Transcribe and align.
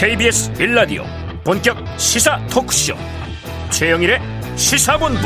KBS 0.00 0.52
빌라디오 0.52 1.02
본격 1.42 1.76
시사 1.98 2.38
토크쇼 2.46 2.94
최영일의 3.70 4.20
시사본부. 4.54 5.18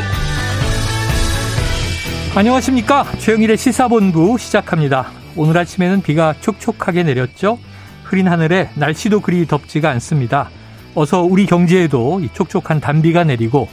안녕하십니까? 2.35 3.05
최영일의 3.19 3.59
시사본부 3.59 4.39
시작합니다. 4.39 5.11
오늘 5.37 5.59
아침에는 5.59 6.01
비가 6.01 6.33
촉촉하게 6.41 7.03
내렸죠? 7.03 7.59
흐린 8.03 8.29
하늘에 8.29 8.71
날씨도 8.77 9.21
그리 9.21 9.47
덥지가 9.47 9.91
않습니다. 9.91 10.49
어서 10.95 11.21
우리 11.21 11.45
경제에도 11.45 12.21
이 12.21 12.31
촉촉한 12.33 12.81
단비가 12.81 13.25
내리고 13.25 13.69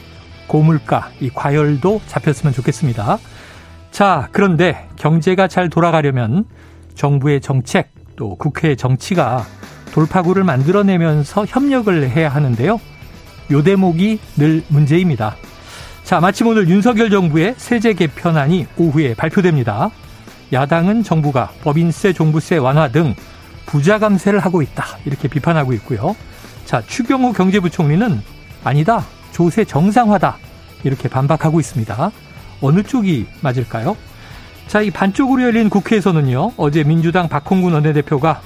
고물가 0.48 1.12
이 1.18 1.30
과열도 1.30 2.02
잡혔으면 2.08 2.52
좋겠습니다. 2.52 3.18
자 3.90 4.28
그런데 4.32 4.86
경제가 4.96 5.48
잘 5.48 5.70
돌아가려면 5.70 6.44
정부의 6.94 7.40
정책 7.40 7.90
또 8.16 8.34
국회의 8.34 8.76
정치가 8.76 9.46
돌파구를 9.92 10.44
만들어내면서 10.44 11.46
협력을 11.46 12.08
해야 12.10 12.28
하는데요. 12.28 12.80
요 13.50 13.62
대목이 13.62 14.18
늘 14.36 14.62
문제입니다. 14.68 15.36
자, 16.04 16.20
마침 16.20 16.46
오늘 16.46 16.68
윤석열 16.68 17.10
정부의 17.10 17.54
세제 17.56 17.92
개편안이 17.92 18.66
오후에 18.76 19.14
발표됩니다. 19.14 19.90
야당은 20.52 21.04
정부가 21.04 21.52
법인세, 21.62 22.12
종부세 22.12 22.56
완화 22.56 22.88
등 22.88 23.14
부자 23.66 23.98
감세를 23.98 24.40
하고 24.40 24.62
있다. 24.62 24.84
이렇게 25.04 25.28
비판하고 25.28 25.72
있고요. 25.74 26.16
자, 26.64 26.82
추경호 26.86 27.32
경제부총리는 27.32 28.20
아니다. 28.64 29.04
조세 29.32 29.64
정상화다. 29.64 30.38
이렇게 30.82 31.08
반박하고 31.08 31.60
있습니다. 31.60 32.10
어느 32.60 32.82
쪽이 32.82 33.26
맞을까요? 33.40 33.96
자, 34.66 34.82
이 34.82 34.90
반쪽으로 34.90 35.42
열린 35.42 35.68
국회에서는요. 35.68 36.52
어제 36.56 36.84
민주당 36.84 37.28
박홍근 37.28 37.72
원내대표가 37.72 38.40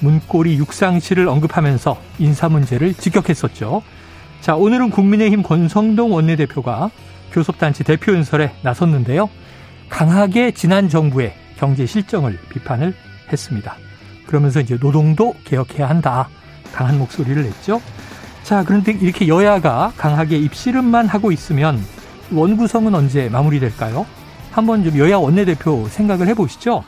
문고리 0.00 0.56
육상실을 0.56 1.28
언급하면서 1.28 2.00
인사 2.18 2.48
문제를 2.48 2.94
직격했었죠. 2.94 3.82
자, 4.40 4.56
오늘은 4.56 4.90
국민의힘 4.90 5.42
권성동 5.42 6.12
원내대표가 6.12 6.90
교섭단체 7.32 7.84
대표 7.84 8.12
연설에 8.14 8.52
나섰는데요. 8.62 9.28
강하게 9.88 10.52
지난 10.52 10.88
정부의 10.88 11.34
경제 11.58 11.86
실정을 11.86 12.38
비판을 12.50 12.94
했습니다. 13.32 13.76
그러면서 14.26 14.60
이제 14.60 14.76
노동도 14.80 15.34
개혁해야 15.44 15.88
한다. 15.88 16.28
강한 16.72 16.98
목소리를 16.98 17.42
냈죠. 17.42 17.80
자, 18.42 18.62
그런데 18.64 18.92
이렇게 18.92 19.26
여야가 19.28 19.92
강하게 19.96 20.38
입씨름만 20.38 21.06
하고 21.08 21.32
있으면 21.32 21.82
원구성은 22.32 22.94
언제 22.94 23.28
마무리될까요? 23.28 24.06
한번 24.50 24.84
좀 24.84 24.98
여야 24.98 25.16
원내대표 25.16 25.86
생각을 25.88 26.28
해보시죠. 26.28 26.82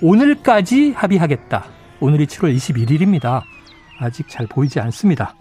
오늘까지 0.00 0.92
합의하겠다. 0.96 1.73
오늘이 2.00 2.26
7월 2.26 2.54
21일입니다. 2.56 3.42
아직 3.98 4.28
잘 4.28 4.46
보이지 4.46 4.80
않습니다. 4.80 5.34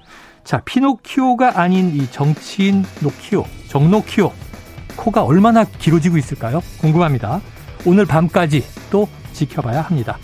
자, 0.44 0.60
피노키오가 0.60 1.60
아닌 1.60 1.96
이 1.96 2.10
정치인 2.12 2.84
노키오, 3.02 3.46
정노키오. 3.68 4.32
코가 4.96 5.24
얼마나 5.24 5.64
길어지고 5.64 6.18
있을까요? 6.18 6.62
궁금합니다. 6.80 7.42
오늘 7.86 8.06
밤까지 8.06 8.64
또 8.92 9.08
지켜봐야 9.34 9.82
합니다. 9.82 10.18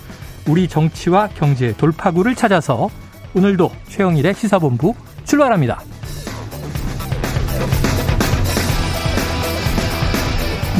우리 0.48 0.68
정치와 0.68 1.30
경제 1.30 1.76
돌파구를 1.76 2.36
찾아서 2.36 2.90
오늘도 3.34 3.72
최영일의 3.88 4.36
시사본부 4.36 4.94
출발합니다. 5.26 5.82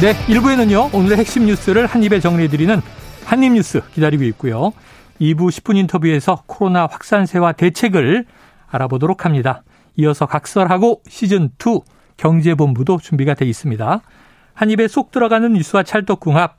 네, 0.00 0.14
1부에는요, 0.26 0.94
오늘의 0.94 1.18
핵심 1.18 1.44
뉴스를 1.44 1.86
한입에 1.86 2.20
정리해드리는 2.20 2.80
한입뉴스 3.26 3.82
기다리고 3.92 4.24
있고요. 4.24 4.72
2부 5.20 5.48
10분 5.48 5.76
인터뷰에서 5.76 6.42
코로나 6.46 6.86
확산세와 6.86 7.52
대책을 7.52 8.24
알아보도록 8.68 9.24
합니다. 9.24 9.62
이어서 9.96 10.26
각설하고 10.26 11.02
시즌2 11.06 11.82
경제본부도 12.16 12.98
준비가 12.98 13.34
돼 13.34 13.44
있습니다. 13.44 14.00
한 14.54 14.70
입에 14.70 14.88
쏙 14.88 15.10
들어가는 15.10 15.52
뉴스와 15.52 15.82
찰떡궁합, 15.82 16.56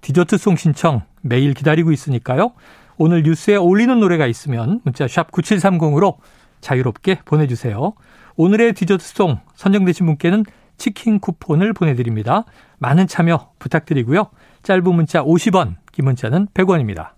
디저트송 0.00 0.56
신청 0.56 1.02
매일 1.22 1.54
기다리고 1.54 1.92
있으니까요. 1.92 2.52
오늘 2.96 3.22
뉴스에 3.22 3.56
어울리는 3.56 3.98
노래가 3.98 4.26
있으면 4.26 4.80
문자 4.84 5.08
샵 5.08 5.32
9730으로 5.32 6.16
자유롭게 6.60 7.20
보내주세요. 7.24 7.94
오늘의 8.36 8.74
디저트송 8.74 9.40
선정되신 9.54 10.06
분께는 10.06 10.44
치킨 10.76 11.20
쿠폰을 11.20 11.72
보내드립니다. 11.72 12.44
많은 12.78 13.06
참여 13.06 13.52
부탁드리고요. 13.58 14.30
짧은 14.62 14.94
문자 14.94 15.22
50원, 15.22 15.76
긴 15.92 16.04
문자는 16.06 16.48
100원입니다. 16.54 17.10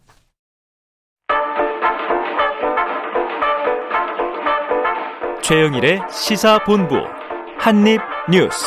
최영일의 5.47 6.01
시사본부 6.11 6.97
한입뉴스. 7.57 8.67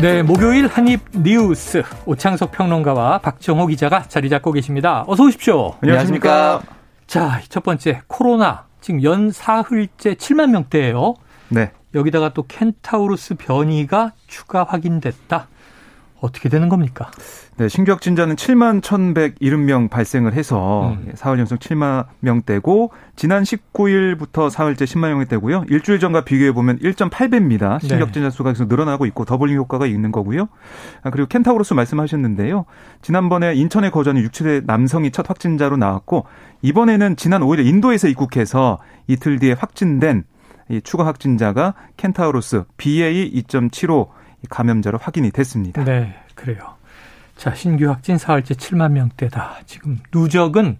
네, 0.00 0.22
목요일 0.22 0.68
한입뉴스 0.68 1.82
오창석 2.06 2.50
평론가와 2.52 3.18
박정호 3.18 3.66
기자가 3.66 4.04
자리 4.04 4.30
잡고 4.30 4.52
계십니다. 4.52 5.04
어서 5.06 5.24
오십시오. 5.24 5.74
안녕하십니까. 5.82 6.62
자, 7.06 7.42
첫 7.50 7.62
번째 7.62 8.00
코로나 8.06 8.64
지금 8.80 9.02
연 9.02 9.30
사흘째 9.30 10.14
7만 10.14 10.48
명대예요. 10.48 11.12
네. 11.50 11.72
여기다가 11.94 12.32
또 12.32 12.44
켄타우루스 12.44 13.34
변이가 13.34 14.12
추가 14.28 14.64
확인됐다. 14.64 15.46
어떻게 16.22 16.48
되는 16.48 16.68
겁니까? 16.68 17.10
네, 17.56 17.68
신규 17.68 17.90
확진자는 17.92 18.36
7만 18.36 18.80
1,170명 18.80 19.90
발생을 19.90 20.32
해서 20.32 20.92
음. 20.92 21.12
사흘 21.14 21.38
연속 21.38 21.58
7만 21.58 22.06
명대고 22.20 22.92
지난 23.16 23.42
19일부터 23.42 24.48
사흘째 24.48 24.84
10만 24.84 25.14
명대고요. 25.14 25.64
일주일 25.68 25.98
전과 25.98 26.24
비교해 26.24 26.52
보면 26.52 26.78
1.8배입니다. 26.78 27.80
신규 27.80 27.96
네. 27.96 28.00
확진자 28.00 28.30
수가 28.30 28.52
계속 28.52 28.68
늘어나고 28.68 29.04
있고 29.06 29.24
doubling 29.24 29.56
효과가 29.56 29.86
있는 29.86 30.12
거고요. 30.12 30.48
아, 31.02 31.10
그리고 31.10 31.28
켄타우로스 31.28 31.74
말씀하셨는데요. 31.74 32.64
지난번에 33.02 33.54
인천에 33.54 33.90
거주하는 33.90 34.26
60대 34.26 34.64
남성이 34.64 35.10
첫 35.10 35.28
확진자로 35.28 35.76
나왔고 35.76 36.24
이번에는 36.62 37.16
지난 37.16 37.42
5일 37.42 37.66
인도에서 37.66 38.06
입국해서 38.08 38.78
이틀 39.08 39.40
뒤에 39.40 39.52
확진된 39.52 40.24
이 40.70 40.80
추가 40.82 41.04
확진자가 41.04 41.74
켄타우로스 41.96 42.64
BA2.75 42.78 44.21
감염자로 44.48 44.98
확인이 44.98 45.30
됐습니다. 45.30 45.84
네, 45.84 46.14
그래요. 46.34 46.74
자, 47.36 47.54
신규 47.54 47.88
확진 47.88 48.18
사흘째 48.18 48.54
7만 48.54 48.92
명대다. 48.92 49.60
지금 49.66 49.98
누적은 50.12 50.78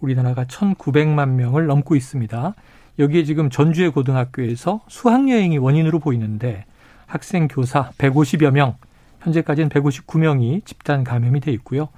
우리나라가 0.00 0.44
1,900만 0.44 1.30
명을 1.30 1.66
넘고 1.66 1.96
있습니다. 1.96 2.54
여기에 2.98 3.24
지금 3.24 3.48
전주의 3.50 3.90
고등학교에서 3.90 4.80
수학여행이 4.88 5.58
원인으로 5.58 5.98
보이는데 5.98 6.66
학생 7.06 7.48
교사 7.48 7.90
150여 7.98 8.50
명, 8.50 8.76
현재까지는 9.20 9.68
159명이 9.70 10.64
집단 10.66 11.04
감염이 11.04 11.40
돼 11.40 11.52
있고요. 11.52 11.88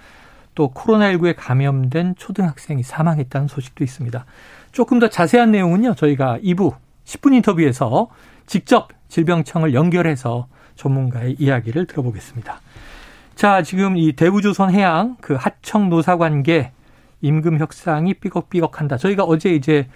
또 0.55 0.73
코로나19에 0.73 1.35
감염된 1.37 2.15
초등학생이 2.17 2.83
사망했다는 2.83 3.49
소식도 3.49 3.83
있습니다. 3.83 4.25
조금 4.71 4.99
더 4.99 5.09
자세한 5.09 5.51
내용은요, 5.51 5.95
저희가 5.95 6.39
2부 6.39 6.77
10분 7.05 7.35
인터뷰에서 7.35 8.09
직접 8.47 8.89
질병청을 9.09 9.75
연결해서 9.75 10.47
전문가의 10.77 11.37
이야기를 11.39 11.87
들어보겠습니다. 11.87 12.61
자, 13.35 13.63
지금 13.63 13.97
이 13.97 14.13
대우조선 14.13 14.71
해양 14.71 15.17
그 15.21 15.35
하청 15.35 15.89
노사 15.89 16.17
관계 16.17 16.73
임금 17.21 17.59
협상이 17.59 18.15
삐걱삐걱한다. 18.15 18.97
저희가 18.97 19.25
어제 19.25 19.55
이제 19.55 19.89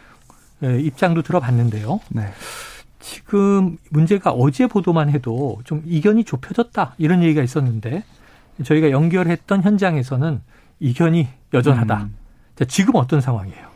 입장도 0.62 1.22
들어봤는데요. 1.22 2.00
네. 2.10 2.32
지금 3.00 3.76
문제가 3.90 4.32
어제 4.32 4.66
보도만 4.66 5.10
해도 5.10 5.60
좀 5.64 5.82
이견이 5.86 6.24
좁혀졌다 6.24 6.94
이런 6.98 7.22
얘기가 7.22 7.42
있었는데 7.42 8.02
저희가 8.64 8.90
연결했던 8.90 9.62
현장에서는 9.62 10.40
이견이 10.80 11.28
여전하다. 11.54 11.96
음. 11.96 12.14
자, 12.56 12.64
지금 12.64 12.96
어떤 12.96 13.20
상황이에요? 13.20 13.68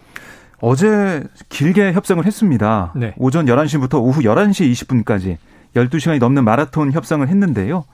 어제 0.60 1.22
길게 1.48 1.92
협상을 1.92 2.24
했습니다. 2.24 2.92
네. 2.96 3.14
오전 3.16 3.46
11시부터 3.46 4.00
오후 4.02 4.22
11시 4.22 4.72
20분까지 4.72 5.36
12시간이 5.74 6.18
넘는 6.18 6.44
마라톤 6.44 6.92
협상을 6.92 7.26
했는데요. 7.26 7.84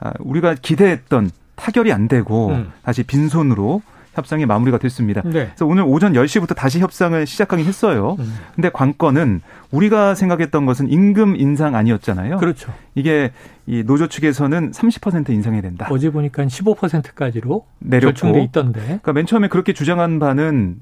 아, 0.00 0.12
우리가 0.18 0.54
기대했던 0.54 1.30
타결이 1.56 1.92
안 1.92 2.08
되고 2.08 2.50
음. 2.50 2.72
다시 2.82 3.02
빈손으로 3.02 3.82
협상이 4.14 4.46
마무리가 4.46 4.78
됐습니다. 4.78 5.20
네. 5.22 5.30
그래서 5.46 5.66
오늘 5.66 5.84
오전 5.86 6.14
10시부터 6.14 6.56
다시 6.56 6.80
협상을 6.80 7.26
시작하긴 7.26 7.66
했어요. 7.66 8.16
음. 8.18 8.34
근데 8.54 8.70
관건은 8.70 9.42
우리가 9.70 10.14
생각했던 10.14 10.64
것은 10.64 10.90
임금 10.90 11.36
인상 11.36 11.74
아니었잖아요. 11.74 12.38
그렇죠. 12.38 12.72
이게 12.94 13.32
이 13.66 13.84
노조 13.84 14.06
측에서는 14.06 14.70
30% 14.70 15.30
인상해야 15.30 15.60
된다. 15.60 15.86
어제 15.90 16.10
보니까 16.10 16.44
15%까지로 16.44 17.66
내렸고 17.78 18.38
있던데. 18.38 18.80
그러니까 18.80 19.12
맨 19.12 19.26
처음에 19.26 19.48
그렇게 19.48 19.74
주장한 19.74 20.18
바는 20.18 20.76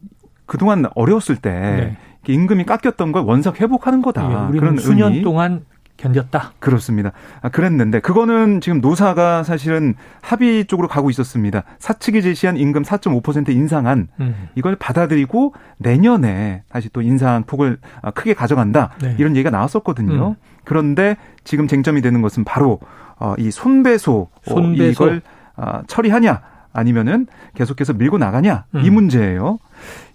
그동안 0.47 0.85
어려웠을 0.95 1.37
때 1.37 1.51
네. 1.51 1.97
임금이 2.33 2.65
깎였던 2.65 3.11
걸 3.13 3.25
원석 3.25 3.61
회복하는 3.61 4.01
거다. 4.01 4.51
예, 4.55 4.59
그런 4.59 4.79
수년 4.79 5.13
의미. 5.13 5.23
동안 5.23 5.65
견뎠다. 5.97 6.51
그렇습니다. 6.59 7.13
아, 7.41 7.49
그랬는데 7.49 8.01
그거는 8.01 8.61
지금 8.61 8.81
노사가 8.81 9.43
사실은 9.43 9.95
합의 10.21 10.67
쪽으로 10.67 10.89
가고 10.89 11.11
있었습니다. 11.11 11.63
사측이 11.79 12.23
제시한 12.23 12.57
임금 12.57 12.83
4.5% 12.83 13.51
인상안 13.51 14.09
음. 14.21 14.49
이걸 14.55 14.77
받아들이고 14.77 15.55
내년에 15.79 16.63
다시 16.69 16.89
또 16.93 17.01
인상 17.03 17.45
폭을 17.45 17.79
아, 18.03 18.11
크게 18.11 18.35
가져간다 18.35 18.91
네. 19.01 19.15
이런 19.19 19.37
얘기가 19.37 19.51
나왔었거든요. 19.51 20.31
음. 20.31 20.35
그런데 20.65 21.17
지금 21.45 21.69
쟁점이 21.69 22.01
되는 22.01 22.23
것은 22.23 22.45
바로 22.45 22.81
어, 23.19 23.35
이 23.39 23.51
손배소, 23.51 24.29
손배소. 24.43 24.91
이걸 24.91 25.23
아, 25.57 25.83
처리하냐 25.87 26.43
아니면은 26.73 27.29
계속해서 27.55 27.93
밀고 27.93 28.19
나가냐 28.19 28.65
이 28.75 28.89
음. 28.89 28.95
문제예요. 28.95 29.59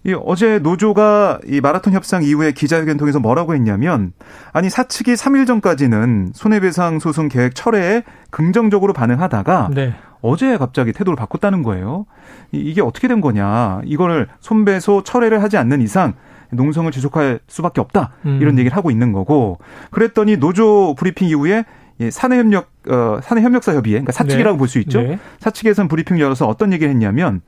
이 0.05 0.15
어제 0.25 0.59
노조가 0.59 1.39
이 1.47 1.59
마라톤 1.61 1.93
협상 1.93 2.23
이후에 2.23 2.51
기자회견 2.51 2.97
통해서 2.97 3.19
뭐라고 3.19 3.53
했냐면 3.53 4.13
아니 4.53 4.69
사측이 4.69 5.13
3일 5.13 5.45
전까지는 5.45 6.31
손해배상 6.33 6.99
소송 6.99 7.27
계획 7.27 7.55
철회에 7.55 8.03
긍정적으로 8.29 8.93
반응하다가 8.93 9.69
네. 9.73 9.93
어제 10.21 10.57
갑자기 10.57 10.93
태도를 10.93 11.15
바꿨다는 11.15 11.63
거예요. 11.63 12.05
이게 12.51 12.81
어떻게 12.81 13.07
된 13.07 13.21
거냐? 13.21 13.81
이거를 13.85 14.27
손배소 14.39 15.03
철회를 15.03 15.41
하지 15.41 15.57
않는 15.57 15.81
이상 15.81 16.13
농성을 16.51 16.91
지속할 16.91 17.39
수밖에 17.47 17.79
없다. 17.79 18.11
음. 18.25 18.39
이런 18.41 18.57
얘기를 18.57 18.75
하고 18.75 18.91
있는 18.91 19.13
거고. 19.13 19.59
그랬더니 19.91 20.37
노조 20.37 20.95
브리핑 20.95 21.27
이후에 21.29 21.63
사내협력 22.11 22.71
어 22.89 23.19
사내협력사 23.21 23.73
협의회 23.73 23.95
그러니까 23.95 24.13
사측이라고 24.13 24.55
네. 24.55 24.57
볼수 24.57 24.79
있죠. 24.79 25.01
네. 25.01 25.19
사측에서는 25.39 25.87
브리핑 25.89 26.19
열어서 26.19 26.47
어떤 26.47 26.71
얘기를 26.71 26.91
했냐면 26.91 27.41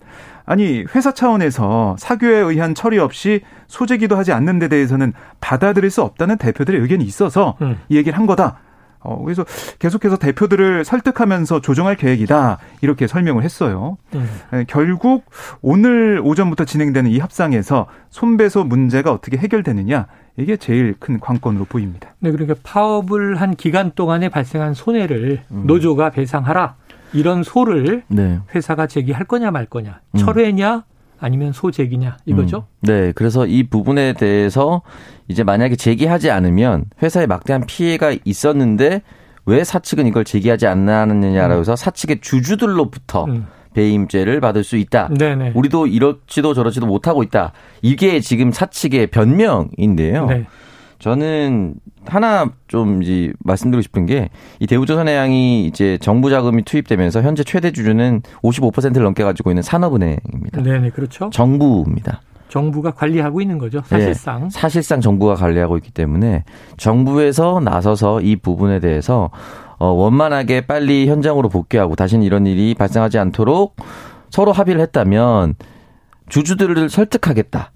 아니 0.46 0.84
회사 0.94 1.14
차원에서 1.14 1.96
사교에 1.98 2.40
의한 2.40 2.76
처리 2.76 3.00
없이 3.00 3.42
소재기도 3.68 4.18
하지 4.18 4.34
않는 4.34 4.60
데 4.60 4.68
대해서는 4.68 5.14
받아들일 5.40 5.90
수 5.90 6.02
없다는 6.02 6.38
대표들의 6.38 6.82
의견이 6.82 7.06
있어서 7.06 7.58
음. 7.62 7.78
이 7.88 7.96
얘기를 7.96 8.18
한 8.18 8.26
거다. 8.26 8.60
어, 9.04 9.24
그래서 9.24 9.44
계속해서 9.80 10.18
대표들을 10.18 10.86
설득하면서 10.86 11.62
조정할 11.62 11.96
계획이다. 11.96 12.60
이렇게 12.82 13.08
설명을 13.08 13.44
했어요. 13.44 13.98
음. 14.14 14.30
에, 14.54 14.66
결국 14.68 15.26
오늘 15.62 16.22
오전부터 16.24 16.66
진행되는 16.66 17.10
이 17.10 17.20
협상에서 17.20 17.88
손배소 18.10 18.64
문제가 18.64 19.12
어떻게 19.12 19.38
해결되느냐. 19.38 20.06
이게 20.38 20.58
제일 20.58 20.96
큰 21.00 21.20
관건으로 21.20 21.66
보입니다. 21.66 22.14
네, 22.20 22.32
그러니까 22.32 22.56
파업을 22.64 23.36
한 23.36 23.56
기간 23.56 23.92
동안에 23.92 24.30
발생한 24.30 24.74
손해를 24.74 25.44
음. 25.52 25.64
노조가 25.68 26.12
배상하라. 26.12 26.76
이런 27.14 27.44
소를 27.44 28.04
네. 28.08 28.40
회사가 28.56 28.88
제기할 28.88 29.26
거냐 29.26 29.52
말 29.52 29.66
거냐. 29.66 30.00
음. 30.12 30.18
철회냐 30.18 30.86
아니면 31.20 31.52
소제기냐 31.54 32.18
이거죠. 32.26 32.66
음. 32.80 32.88
네, 32.88 33.12
그래서 33.14 33.46
이 33.46 33.64
부분에 33.64 34.14
대해서 34.14 34.82
이제 35.28 35.44
만약에 35.44 35.76
제기하지 35.76 36.32
않으면 36.32 36.86
회사에 37.04 37.28
막대한 37.28 37.66
피해가 37.68 38.16
있었는데 38.26 39.02
왜 39.46 39.64
사측은 39.64 40.08
이걸 40.08 40.24
제기하지 40.24 40.68
않느냐라고 40.68 41.62
해서 41.62 41.76
사측의 41.76 42.22
주주들로부터 42.22 43.26
음. 43.26 43.48
배임죄를 43.74 44.40
받을 44.42 44.64
수 44.64 44.78
있다. 44.78 45.10
네네. 45.18 45.52
우리도 45.56 45.88
이렇지도 45.88 46.54
저렇지도 46.54 46.86
못하고 46.86 47.24
있다. 47.24 47.54
이게 47.82 48.20
지금 48.20 48.52
사측의 48.52 49.08
변명인데요. 49.08 50.26
네. 50.28 50.46
저는 51.00 51.74
하나 52.06 52.52
좀 52.68 53.02
이제 53.02 53.34
말씀드리고 53.44 53.82
싶은 53.82 54.06
게 54.06 54.30
이 54.60 54.68
대우조선해양이 54.68 55.66
이제 55.66 55.98
정부 56.00 56.30
자금이 56.30 56.64
투입되면서 56.64 57.24
현재 57.24 57.44
최대 57.44 57.72
주주는 57.72 58.22
55%를 58.44 59.04
넘게 59.04 59.24
가지고 59.24 59.50
있는 59.50 59.64
산업은행입니다. 59.64 60.62
네 60.62 60.80
네 60.80 60.90
그렇죠. 60.92 61.30
정부입니다. 61.34 62.22
정부가 62.50 62.92
관리하고 62.92 63.42
있는 63.42 63.58
거죠. 63.58 63.82
사실상. 63.86 64.42
네, 64.44 64.48
사실상 64.52 65.02
정부가 65.02 65.34
관리하고 65.36 65.78
있기 65.78 65.92
때문에 65.92 66.44
정부에서 66.78 67.60
나서서 67.64 68.22
이 68.22 68.36
부분에 68.36 68.80
대해서 68.80 69.32
어, 69.82 69.94
원만하게 69.94 70.68
빨리 70.68 71.10
현장으로 71.10 71.50
복귀하고 71.50 71.96
다시는 71.96 72.24
이런 72.24 72.46
일이 72.46 72.76
발생하지 72.76 73.18
않도록 73.18 73.78
서로 74.30 74.52
합의를 74.52 74.80
했다면 74.80 75.56
주주들을 76.30 76.88
설득하겠다. 76.88 77.72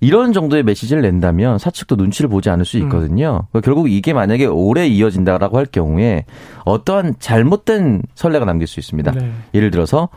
이런 0.00 0.32
정도의 0.32 0.62
메시지를 0.62 1.02
낸다면 1.02 1.58
사측도 1.58 1.96
눈치를 1.96 2.30
보지 2.30 2.48
않을 2.48 2.64
수 2.64 2.78
음. 2.78 2.84
있거든요. 2.84 3.48
음. 3.50 3.60
결국 3.62 3.90
이게 3.90 4.12
만약에 4.12 4.46
오래 4.46 4.86
이어진다라고 4.86 5.58
할 5.58 5.66
경우에 5.66 6.26
어떠한 6.64 7.16
잘못된 7.18 8.02
선례가 8.14 8.44
남길 8.44 8.68
수 8.68 8.78
있습니다. 8.78 9.10
네. 9.10 9.32
예를 9.52 9.72
들어서 9.72 10.10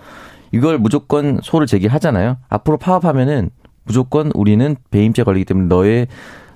이걸 0.52 0.78
무조건 0.78 1.40
소를 1.42 1.66
제기하잖아요. 1.66 2.38
앞으로 2.50 2.78
파업하면은 2.78 3.50
무조건 3.84 4.30
우리는 4.36 4.76
배임죄 4.92 5.24
걸리기 5.24 5.46
때문에 5.46 5.68
너의 5.70 6.08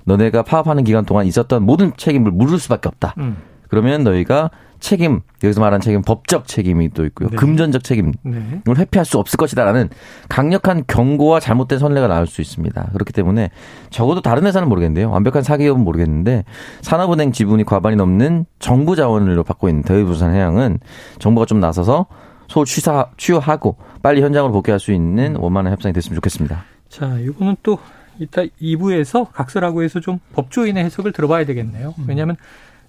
너네가 0.04 0.44
파업하는 0.44 0.84
기간 0.84 1.04
동안 1.04 1.26
있었던 1.26 1.64
모든 1.64 1.90
책임을 1.96 2.30
물을 2.30 2.60
수밖에 2.60 2.88
없다. 2.88 3.14
음. 3.18 3.36
그러면 3.68 4.04
너희가 4.04 4.50
책임 4.86 5.20
여기서 5.42 5.60
말하는 5.60 5.80
책임 5.80 6.00
법적 6.02 6.46
책임이 6.46 6.90
또 6.90 7.04
있고요. 7.06 7.28
네. 7.28 7.36
금전적 7.36 7.82
책임을 7.82 8.12
네. 8.22 8.62
회피할 8.68 9.04
수 9.04 9.18
없을 9.18 9.36
것이다라는 9.36 9.90
강력한 10.28 10.84
경고와 10.86 11.40
잘못된 11.40 11.80
선례가 11.80 12.06
나올 12.06 12.28
수 12.28 12.40
있습니다. 12.40 12.90
그렇기 12.92 13.12
때문에 13.12 13.50
적어도 13.90 14.22
다른 14.22 14.46
회사는 14.46 14.68
모르겠는데요. 14.68 15.10
완벽한 15.10 15.42
사기업은 15.42 15.82
모르겠는데 15.82 16.44
산업은행 16.82 17.32
지분이 17.32 17.64
과반이 17.64 17.96
넘는 17.96 18.46
정부 18.60 18.94
자원을 18.94 19.42
받고 19.42 19.68
있는 19.68 19.82
대우부산해양은 19.82 20.78
정부가 21.18 21.46
좀 21.46 21.58
나서서 21.58 22.06
소 22.46 22.64
취사 22.64 23.08
취하하고 23.16 23.78
빨리 24.04 24.22
현장으로 24.22 24.52
복귀할 24.52 24.78
수 24.78 24.92
있는 24.92 25.34
원만한 25.34 25.72
협상이 25.72 25.94
됐으면 25.94 26.14
좋겠습니다. 26.14 26.62
자, 26.88 27.18
이거는 27.18 27.56
또 27.64 27.76
이따 28.20 28.42
2부에서 28.62 29.32
각설하고 29.32 29.82
해서 29.82 29.98
좀 29.98 30.20
법조인의 30.32 30.84
해석을 30.84 31.12
들어봐야 31.12 31.44
되겠네요. 31.44 31.94
음. 31.98 32.04
왜냐하면 32.06 32.36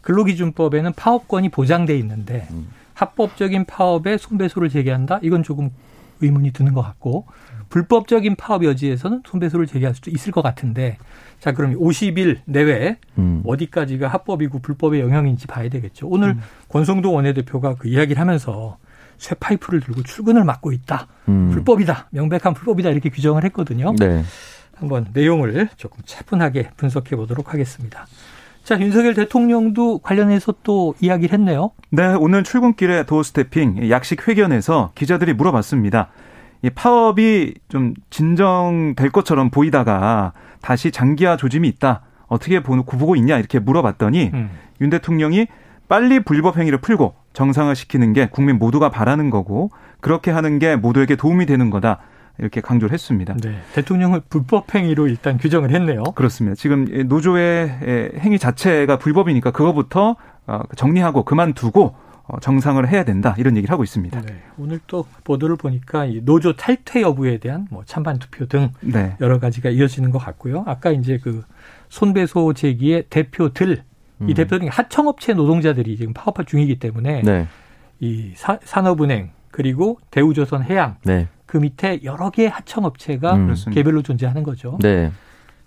근로기준법에는 0.08 0.94
파업권이 0.94 1.50
보장돼 1.50 1.98
있는데 1.98 2.48
음. 2.52 2.70
합법적인 2.94 3.66
파업에 3.66 4.18
손배소를 4.18 4.70
제기한다? 4.70 5.20
이건 5.22 5.44
조금 5.44 5.70
의문이 6.22 6.52
드는 6.52 6.74
것 6.74 6.82
같고 6.82 7.26
불법적인 7.68 8.38
파업 8.38 8.64
여지에서는 8.64 9.24
손배소를 9.28 9.68
제기할 9.68 9.94
수도 9.94 10.10
있을 10.10 10.32
것 10.32 10.42
같은데 10.42 10.98
자 11.42 11.52
그럼 11.52 11.74
50일 11.74 12.38
내외 12.46 12.98
음. 13.18 13.44
어디까지가 13.46 14.08
합법이고 14.08 14.60
불법의 14.60 15.02
영향인지 15.02 15.46
봐야 15.46 15.68
되겠죠. 15.68 16.08
오늘 16.08 16.30
음. 16.30 16.42
권성동 16.70 17.14
원내대표가 17.14 17.76
그 17.76 17.90
이야기를 17.90 18.18
하면서 18.22 18.78
쇠 19.18 19.36
파이프를 19.36 19.82
들고 19.82 20.04
출근을 20.04 20.46
막고 20.46 20.72
있다. 20.72 21.08
음. 21.28 21.52
불법이다. 21.52 22.08
명백한 22.12 22.54
불법이다. 22.54 22.92
이렇게 22.92 23.10
규정을 23.10 23.44
했거든요. 23.44 23.94
네. 24.00 24.24
한번 24.74 25.08
내용을 25.12 25.68
조금 25.76 26.02
차분하게 26.06 26.70
분석해 26.78 27.18
보도록 27.18 27.54
하겠습니다. 27.54 28.08
자, 28.68 28.78
윤석열 28.82 29.14
대통령도 29.14 30.00
관련해서 30.00 30.54
또 30.64 30.94
이야기를 31.00 31.40
했네요. 31.40 31.72
네, 31.90 32.14
오늘 32.20 32.44
출근길에 32.44 33.06
도어 33.06 33.24
스태핑 33.24 33.90
약식 33.90 34.28
회견에서 34.28 34.92
기자들이 34.94 35.34
물어봤습니다. 35.36 36.10
이 36.64 36.70
파업이 36.72 37.54
좀 37.70 37.94
진정될 38.10 39.12
것처럼 39.12 39.52
보이다가 39.52 40.34
다시 40.60 40.92
장기화 40.92 41.38
조짐이 41.38 41.66
있다. 41.70 42.02
어떻게 42.28 42.62
보고 42.62 43.16
있냐 43.16 43.38
이렇게 43.38 43.60
물어봤더니 43.60 44.32
음. 44.34 44.50
윤 44.82 44.90
대통령이 44.90 45.48
빨리 45.88 46.20
불법 46.20 46.58
행위를 46.58 46.80
풀고 46.80 47.16
정상화시키는 47.32 48.12
게 48.12 48.28
국민 48.30 48.60
모두가 48.60 48.90
바라는 48.90 49.30
거고 49.30 49.72
그렇게 50.02 50.30
하는 50.30 50.60
게 50.60 50.76
모두에게 50.76 51.16
도움이 51.16 51.46
되는 51.46 51.70
거다. 51.70 52.00
이렇게 52.40 52.62
강조를 52.62 52.94
했습니다. 52.94 53.36
네. 53.42 53.60
대통령을 53.74 54.22
불법 54.30 54.74
행위로 54.74 55.08
일단 55.08 55.38
규정을 55.38 55.72
했네요. 55.72 56.04
그렇습니다. 56.16 56.56
지금 56.56 56.86
노조의 57.08 58.14
행위 58.20 58.38
자체가 58.38 58.98
불법이니까 58.98 59.52
그거부터 59.52 60.16
어, 60.46 60.62
정리하고 60.76 61.24
그만두고 61.24 61.96
어, 62.28 62.40
정상을 62.40 62.86
해야 62.90 63.04
된다 63.04 63.36
이런 63.38 63.56
얘기를 63.56 63.72
하고 63.72 63.84
있습니다. 63.84 64.22
네. 64.22 64.42
오늘 64.58 64.80
또 64.88 65.06
보도를 65.24 65.56
보니까 65.56 66.06
이 66.06 66.22
노조 66.24 66.56
탈퇴 66.56 67.02
여부에 67.02 67.38
대한 67.38 67.68
뭐 67.72 67.84
찬반 67.86 68.20
투표 68.20 68.46
등 68.46 68.70
네. 68.82 69.16
여러 69.22 69.40
가지가 69.40 69.70
이어지는 69.70 70.12
것 70.12 70.20
같고요. 70.20 70.64
아까 70.68 70.92
이제 70.92 71.20
그 71.22 71.44
손배소 71.90 72.54
제기의 72.54 73.06
대표들 73.10 73.84
음. 74.22 74.30
이 74.30 74.34
대표들이 74.34 74.68
하청업체 74.68 75.34
노동자들이 75.34 75.96
지금 75.96 76.14
파업할 76.14 76.46
중이기 76.46 76.80
때문에 76.80 77.22
네. 77.22 77.48
이 78.00 78.34
사, 78.36 78.60
산업은행 78.64 79.32
그리고 79.52 80.00
대우조선 80.12 80.64
해양 80.64 80.98
네. 81.04 81.28
그 81.46 81.58
밑에 81.58 82.02
여러 82.04 82.30
개의 82.30 82.50
하청업체가 82.50 83.36
음. 83.36 83.54
개별로 83.74 84.02
존재하는 84.02 84.44
거죠. 84.44 84.78
네. 84.82 85.12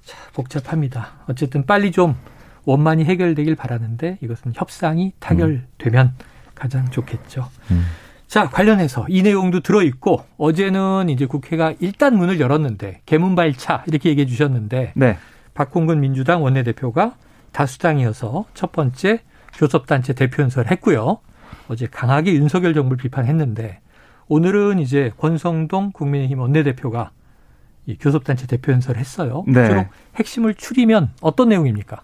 자, 0.05 0.17
복잡합니다. 0.33 1.09
어쨌든 1.29 1.65
빨리 1.67 1.93
좀 1.93 2.15
원만히 2.65 3.05
해결되길 3.05 3.57
바라는데 3.57 4.19
이것은 4.23 4.53
협상이 4.55 5.13
타결되면 5.19 6.07
음. 6.07 6.25
가장 6.55 6.91
좋겠죠. 6.91 7.49
음. 7.71 7.85
자, 8.27 8.49
관련해서 8.49 9.07
이 9.09 9.23
내용도 9.23 9.61
들어있고 9.61 10.25
어제는 10.37 11.09
이제 11.09 11.27
국회가 11.27 11.75
일단 11.81 12.17
문을 12.17 12.39
열었는데 12.39 13.01
개문발차 13.07 13.85
이렇게 13.89 14.11
얘기해 14.11 14.27
주셨는데 14.27 14.93
네. 14.95 15.19
박홍근 15.55 16.01
민주당 16.01 16.43
원내대표가 16.45 17.17
다수당이어서 17.53 18.45
첫 18.55 18.71
번째 18.71 19.21
교섭단체 19.55 20.13
대표 20.13 20.43
연설을 20.43 20.71
했고요. 20.71 21.19
어제 21.71 21.87
강하게 21.87 22.35
윤석열 22.35 22.75
정부를 22.75 22.97
비판했는데 22.97 23.79
오늘은 24.27 24.81
이제 24.81 25.13
권성동 25.19 25.93
국민의힘 25.93 26.41
원내대표가 26.41 27.13
이 27.87 27.97
교섭단체 27.97 28.49
대표 28.49 28.73
연설을 28.73 28.99
했어요. 29.01 29.45
네. 29.47 29.67
주로 29.69 29.85
핵심을 30.17 30.55
추리면 30.55 31.11
어떤 31.21 31.49
내용입니까? 31.51 32.03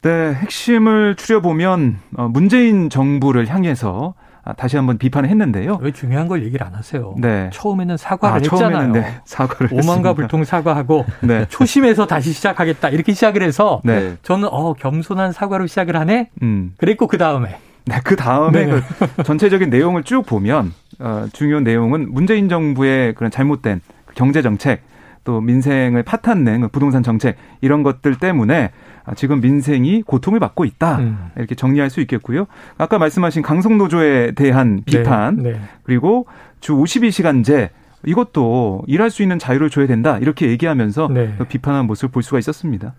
네, 0.00 0.32
핵심을 0.32 1.16
추려보면 1.16 1.98
어, 2.16 2.28
문재인 2.28 2.88
정부를 2.88 3.48
향해서 3.48 4.14
아, 4.42 4.54
다시 4.54 4.76
한번 4.76 4.96
비판을 4.96 5.28
했는데요. 5.28 5.78
왜 5.82 5.92
중요한 5.92 6.26
걸 6.26 6.42
얘기를 6.42 6.66
안 6.66 6.74
하세요? 6.74 7.14
네. 7.18 7.50
처음에는 7.52 7.98
사과를 7.98 8.36
아, 8.36 8.38
했잖아요. 8.42 8.92
네, 8.92 9.20
사과를 9.26 9.78
오만과. 9.78 10.14
불통 10.14 10.44
사과하고 10.44 11.04
네. 11.20 11.44
초심에서 11.50 12.06
다시 12.06 12.32
시작하겠다 12.32 12.88
이렇게 12.88 13.12
시작을 13.12 13.42
해서 13.42 13.82
네. 13.84 14.16
저는 14.22 14.48
어 14.50 14.72
겸손한 14.72 15.32
사과로 15.32 15.66
시작을 15.66 15.96
하네. 15.96 16.30
음. 16.42 16.72
그랬고 16.78 17.06
그 17.06 17.18
다음에 17.18 17.58
네, 17.86 18.00
그 18.04 18.16
다음에 18.16 18.66
네. 18.66 18.80
그 19.16 19.22
전체적인 19.22 19.70
내용을 19.70 20.02
쭉 20.02 20.24
보면 20.24 20.72
어, 20.98 21.26
중요한 21.32 21.64
내용은 21.64 22.12
문재인 22.12 22.48
정부의 22.48 23.14
그런 23.14 23.30
잘못된 23.30 23.80
경제 24.14 24.42
정책 24.42 24.82
또 25.24 25.40
민생을 25.40 26.02
파탄낸 26.02 26.62
그 26.62 26.68
부동산 26.68 27.02
정책 27.02 27.36
이런 27.60 27.82
것들 27.82 28.16
때문에 28.16 28.70
아, 29.04 29.14
지금 29.14 29.40
민생이 29.40 30.02
고통을 30.02 30.40
받고 30.40 30.64
있다 30.64 30.98
음. 30.98 31.28
이렇게 31.36 31.54
정리할 31.54 31.90
수 31.90 32.00
있겠고요. 32.00 32.46
아까 32.78 32.98
말씀하신 32.98 33.42
강성 33.42 33.78
노조에 33.78 34.32
대한 34.32 34.82
비판 34.84 35.36
네, 35.36 35.52
네. 35.52 35.60
그리고 35.82 36.26
주 36.60 36.74
52시간제 36.74 37.70
이것도 38.06 38.84
일할 38.86 39.10
수 39.10 39.22
있는 39.22 39.38
자유를 39.38 39.68
줘야 39.68 39.86
된다 39.86 40.18
이렇게 40.18 40.48
얘기하면서 40.48 41.08
네. 41.12 41.34
그 41.38 41.44
비판한 41.44 41.86
모습을 41.86 42.10
볼 42.10 42.22
수가 42.22 42.38
있었습니다. 42.38 42.94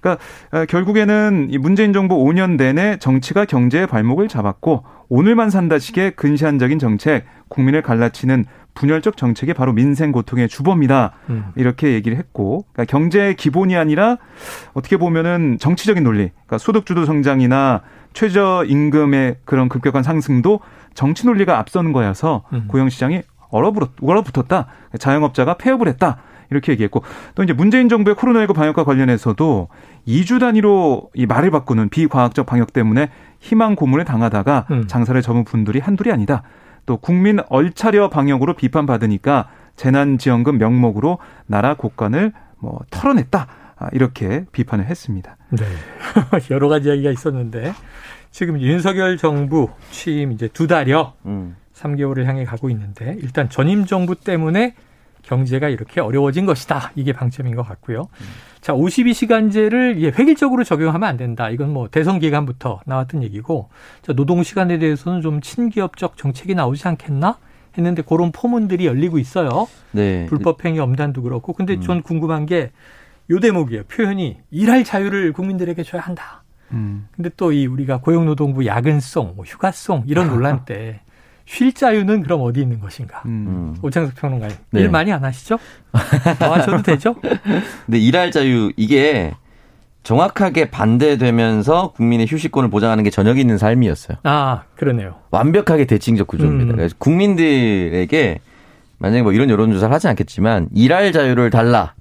그러니까 0.00 0.22
어, 0.52 0.64
결국에는 0.66 1.48
이 1.50 1.58
문재인 1.58 1.92
정부 1.92 2.16
5년 2.16 2.56
내내 2.56 2.98
정치가 2.98 3.44
경제의 3.44 3.86
발목을 3.86 4.28
잡았고 4.28 4.84
오늘만 5.08 5.50
산다식의 5.50 6.12
근시안적인 6.12 6.78
정책, 6.78 7.24
국민을 7.48 7.82
갈라치는 7.82 8.44
분열적 8.74 9.16
정책이 9.16 9.54
바로 9.54 9.72
민생 9.72 10.12
고통의 10.12 10.48
주범이다. 10.48 11.12
음. 11.30 11.46
이렇게 11.56 11.92
얘기를 11.92 12.16
했고, 12.16 12.64
그러니까 12.72 12.90
경제의 12.90 13.34
기본이 13.34 13.76
아니라 13.76 14.18
어떻게 14.72 14.96
보면은 14.96 15.58
정치적인 15.58 16.04
논리, 16.04 16.30
그러니까 16.30 16.58
소득주도 16.58 17.04
성장이나 17.04 17.82
최저 18.12 18.64
임금의 18.66 19.38
그런 19.44 19.68
급격한 19.68 20.02
상승도 20.02 20.60
정치 20.94 21.26
논리가 21.26 21.58
앞서는 21.58 21.92
거여서 21.92 22.44
음. 22.52 22.64
고용시장이 22.68 23.22
얼어붙었, 23.50 23.90
얼어붙었다. 24.00 24.66
자영업자가 24.98 25.54
폐업을 25.54 25.88
했다. 25.88 26.18
이렇게 26.50 26.72
얘기했고 26.72 27.02
또 27.34 27.42
이제 27.42 27.52
문재인 27.52 27.88
정부의 27.88 28.16
코로나19 28.16 28.54
방역과 28.54 28.84
관련해서도 28.84 29.68
2주 30.06 30.40
단위로 30.40 31.10
이 31.14 31.26
말을 31.26 31.50
바꾸는 31.50 31.88
비과학적 31.88 32.46
방역 32.46 32.72
때문에 32.72 33.10
희망 33.38 33.76
고문을 33.76 34.04
당하다가 34.04 34.66
음. 34.70 34.86
장사를 34.86 35.20
접은 35.22 35.44
분들이 35.44 35.78
한둘이 35.78 36.12
아니다. 36.12 36.42
또 36.86 36.96
국민 36.96 37.38
얼차려 37.48 38.10
방역으로 38.10 38.54
비판받으니까 38.54 39.48
재난지원금 39.76 40.58
명목으로 40.58 41.18
나라 41.46 41.74
곳간을 41.74 42.32
뭐 42.58 42.80
털어냈다. 42.90 43.46
아, 43.76 43.88
이렇게 43.92 44.44
비판을 44.52 44.86
했습니다. 44.86 45.36
네. 45.50 45.64
여러 46.50 46.68
가지 46.68 46.88
이야기가 46.88 47.10
있었는데 47.10 47.72
지금 48.30 48.60
윤석열 48.60 49.16
정부 49.16 49.70
취임 49.90 50.32
이제 50.32 50.48
두 50.48 50.66
달여 50.66 51.14
음. 51.24 51.56
3개월을 51.74 52.24
향해 52.24 52.44
가고 52.44 52.68
있는데 52.70 53.16
일단 53.22 53.48
전임 53.48 53.86
정부 53.86 54.14
때문에 54.14 54.74
경제가 55.22 55.68
이렇게 55.68 56.00
어려워진 56.00 56.46
것이다. 56.46 56.92
이게 56.96 57.12
방점인 57.12 57.54
것 57.54 57.62
같고요. 57.62 58.08
자, 58.60 58.72
52시간제를 58.72 60.00
예, 60.00 60.08
획일적으로 60.08 60.64
적용하면 60.64 61.08
안 61.08 61.16
된다. 61.16 61.50
이건 61.50 61.72
뭐 61.72 61.88
대선 61.88 62.18
기간부터 62.18 62.80
나왔던 62.86 63.22
얘기고, 63.22 63.68
자, 64.02 64.12
노동 64.12 64.42
시간에 64.42 64.78
대해서는 64.78 65.22
좀 65.22 65.40
친기업적 65.40 66.16
정책이 66.16 66.54
나오지 66.54 66.86
않겠나 66.88 67.38
했는데 67.78 68.02
그런 68.02 68.32
포문들이 68.32 68.86
열리고 68.86 69.18
있어요. 69.18 69.68
네. 69.92 70.26
불법행위 70.26 70.78
엄단도 70.78 71.22
그렇고. 71.22 71.52
근데 71.52 71.74
음. 71.74 71.80
전 71.80 72.02
궁금한 72.02 72.46
게 72.46 72.70
요 73.30 73.38
대목이에요. 73.38 73.84
표현이 73.84 74.38
일할 74.50 74.84
자유를 74.84 75.32
국민들에게 75.32 75.82
줘야 75.84 76.02
한다. 76.02 76.42
음. 76.72 77.08
근데 77.14 77.30
또 77.36 77.52
이 77.52 77.66
우리가 77.66 77.98
고용노동부 78.00 78.66
야근송, 78.66 79.34
뭐 79.36 79.44
휴가송 79.44 80.04
이런 80.06 80.26
논란 80.34 80.64
때 80.64 81.00
쉴 81.50 81.72
자유는 81.72 82.22
그럼 82.22 82.42
어디 82.42 82.60
있는 82.60 82.78
것인가? 82.78 83.22
음. 83.26 83.74
음. 83.74 83.76
오창석 83.82 84.14
평론가님 84.14 84.56
네. 84.70 84.82
일 84.82 84.88
많이 84.88 85.12
안 85.12 85.24
하시죠? 85.24 85.58
더 86.38 86.54
하셔도 86.54 86.80
되죠? 86.80 87.16
근데 87.86 87.98
일할 87.98 88.30
자유 88.30 88.70
이게 88.76 89.32
정확하게 90.04 90.70
반대되면서 90.70 91.90
국민의 91.96 92.28
휴식권을 92.28 92.70
보장하는 92.70 93.02
게 93.02 93.10
저녁 93.10 93.36
있는 93.40 93.58
삶이었어요. 93.58 94.18
아 94.22 94.62
그러네요. 94.76 95.16
완벽하게 95.32 95.86
대칭적 95.86 96.28
구조입니다. 96.28 96.72
음. 96.72 96.76
그래서 96.76 96.94
국민들에게 96.98 98.38
만약에 98.98 99.22
뭐 99.22 99.32
이런 99.32 99.50
여론조사를 99.50 99.92
하지 99.92 100.06
않겠지만 100.06 100.68
일할 100.72 101.10
자유를 101.10 101.50
달라. 101.50 101.94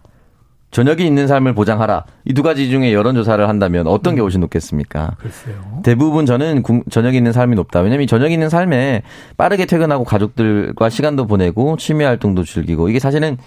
저녁이 0.72 1.06
있는 1.06 1.28
삶을 1.28 1.54
보장하라. 1.56 2.06
이 2.26 2.34
두 2.34 2.44
가지 2.44 2.70
중에 2.70 2.94
여론조사를 2.94 3.48
한다면 3.50 3.88
어떤 3.88 4.14
게 4.16 4.22
훨씬 4.22 4.40
높겠습니까? 4.42 5.16
글쎄요. 5.18 5.56
대부분 5.84 6.26
저는 6.28 6.62
구- 6.62 6.84
저녁이 6.90 7.18
있는 7.18 7.32
삶이 7.34 7.56
높다. 7.56 7.80
왜냐면 7.82 8.04
이 8.04 8.08
저녁이 8.08 8.34
있는 8.34 8.50
삶에 8.50 9.02
빠르게 9.36 9.66
퇴근하고 9.66 10.04
가족들과 10.04 10.90
시간도 10.90 11.26
보내고 11.26 11.76
취미 11.78 12.04
활동도 12.04 12.44
즐기고 12.44 12.90
이게 12.90 13.00
사실은 13.00 13.38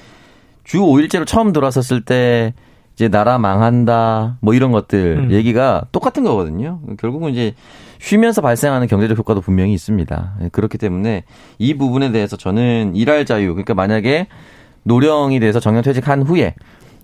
주 0.65 0.79
5일제로 0.81 1.27
처음 1.27 1.53
들어왔었을 1.53 2.05
때 2.05 2.55
이제 2.95 3.09
나라 3.09 3.39
망한다 3.39 4.37
뭐 4.41 4.53
이런 4.55 4.71
것들 4.73 5.25
음. 5.29 5.31
얘기가 5.31 5.85
똑같은 5.93 6.25
거거든요. 6.25 6.81
결국은 6.99 7.31
이제 7.31 7.55
쉬면서 8.01 8.43
발생하는 8.43 8.89
경제적 8.89 9.17
효과도 9.17 9.41
분명히 9.41 9.73
있습니다. 9.75 10.33
예, 10.43 10.49
그렇기 10.49 10.77
때문에 10.77 11.23
이 11.59 11.75
부분에 11.75 12.11
대해서 12.11 12.37
저는 12.37 12.97
일할 12.97 13.25
자유 13.27 13.51
그러니까 13.55 13.75
만약에 13.75 14.27
노령이 14.83 15.39
돼서 15.39 15.61
정년퇴직한 15.61 16.23
후에 16.23 16.55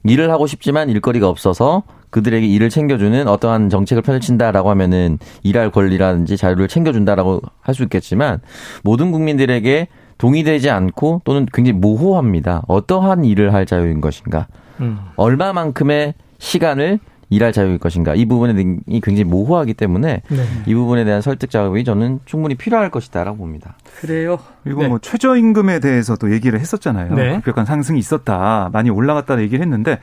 일을 0.05 0.31
하고 0.31 0.47
싶지만 0.47 0.88
일거리가 0.90 1.28
없어서 1.28 1.83
그들에게 2.11 2.47
일을 2.47 2.71
챙겨주는 2.71 3.28
어떠한 3.28 3.69
정책을 3.69 4.02
펼친다라고 4.02 4.71
하면은 4.71 5.19
일할 5.43 5.71
권리라든지 5.71 6.37
자유를 6.37 6.69
챙겨준다라고 6.69 7.40
할 7.61 7.75
수 7.75 7.83
있겠지만 7.83 8.40
모든 8.83 9.12
국민들에게 9.12 9.88
동의되지 10.17 10.71
않고 10.71 11.23
또는 11.25 11.47
굉장히 11.52 11.78
모호합니다. 11.78 12.62
어떠한 12.67 13.25
일을 13.25 13.52
할 13.55 13.67
자유인 13.67 14.00
것인가? 14.00 14.47
음. 14.81 14.99
얼마만큼의 15.17 16.14
시간을 16.38 16.99
일할 17.31 17.53
자유일 17.53 17.79
것인가? 17.79 18.15
이 18.15 18.25
부분이 18.27 18.81
굉장히 19.03 19.25
모호하기 19.25 19.75
때문에 19.75 20.23
네. 20.29 20.43
이 20.67 20.75
부분에 20.75 21.05
대한 21.05 21.21
설득 21.21 21.51
작업이 21.51 21.85
저는 21.85 22.21
충분히 22.25 22.55
필요할 22.55 22.91
것이다라고 22.91 23.37
봅니다. 23.37 23.77
그래요. 24.01 24.39
그리고 24.65 24.83
네. 24.83 24.89
뭐 24.89 24.99
최저임금에 24.99 25.81
대해서도 25.81 26.33
얘기를 26.33 26.59
했었잖아요. 26.59 27.15
네. 27.15 27.35
급격한 27.37 27.67
상승이 27.67 27.99
있었다, 27.99 28.71
많이 28.73 28.89
올라갔다 28.91 29.41
얘기를 29.41 29.61
했는데, 29.63 29.99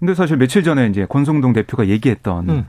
근데 0.00 0.14
사실 0.14 0.36
며칠 0.36 0.62
전에 0.62 0.88
이제 0.88 1.06
권성동 1.08 1.52
대표가 1.52 1.86
얘기했던 1.86 2.48
음. 2.48 2.64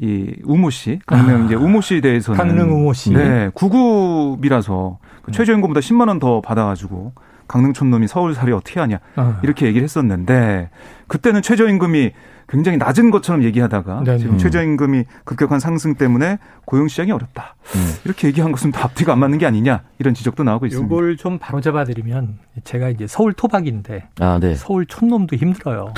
이 0.00 0.34
우모 0.44 0.70
씨, 0.70 0.98
강릉 1.06 1.42
아. 1.42 1.44
이제 1.46 1.54
우모 1.54 1.80
씨에 1.80 2.00
대해서는 2.00 2.36
강릉 2.38 2.70
우모 2.72 2.92
씨. 2.92 3.12
네, 3.12 3.50
구급이라서 3.54 4.98
그 5.22 5.32
최저임금보다 5.32 5.80
10만 5.80 6.08
원 6.08 6.18
더 6.18 6.40
받아가지고 6.40 7.12
강릉 7.48 7.72
촌놈이 7.72 8.06
서울살이 8.06 8.52
어떻게 8.52 8.78
하냐 8.80 8.98
아. 9.16 9.40
이렇게 9.42 9.66
얘기를 9.66 9.82
했었는데 9.82 10.70
그때는 11.08 11.42
최저임금이 11.42 12.12
굉장히 12.48 12.78
낮은 12.78 13.10
것처럼 13.10 13.42
얘기하다가 13.44 14.04
네네. 14.04 14.18
지금 14.18 14.38
최저임금이 14.38 15.04
급격한 15.24 15.60
상승 15.60 15.94
때문에 15.94 16.38
고용 16.64 16.88
시장이 16.88 17.12
어렵다 17.12 17.56
음. 17.74 17.94
이렇게 18.04 18.28
얘기한 18.28 18.52
것은 18.52 18.70
다 18.72 18.84
앞뒤가 18.84 19.12
안 19.12 19.18
맞는 19.18 19.38
게 19.38 19.46
아니냐 19.46 19.82
이런 19.98 20.14
지적도 20.14 20.44
나오고 20.44 20.66
있습니다. 20.66 20.90
요걸 20.90 21.16
좀 21.18 21.38
바로잡아 21.38 21.84
드리면 21.84 22.38
제가 22.64 22.88
이제 22.88 23.06
서울 23.06 23.34
토박인데 23.34 24.08
아, 24.20 24.38
네. 24.40 24.54
서울 24.54 24.86
촌놈도 24.86 25.36
힘들어요. 25.36 25.92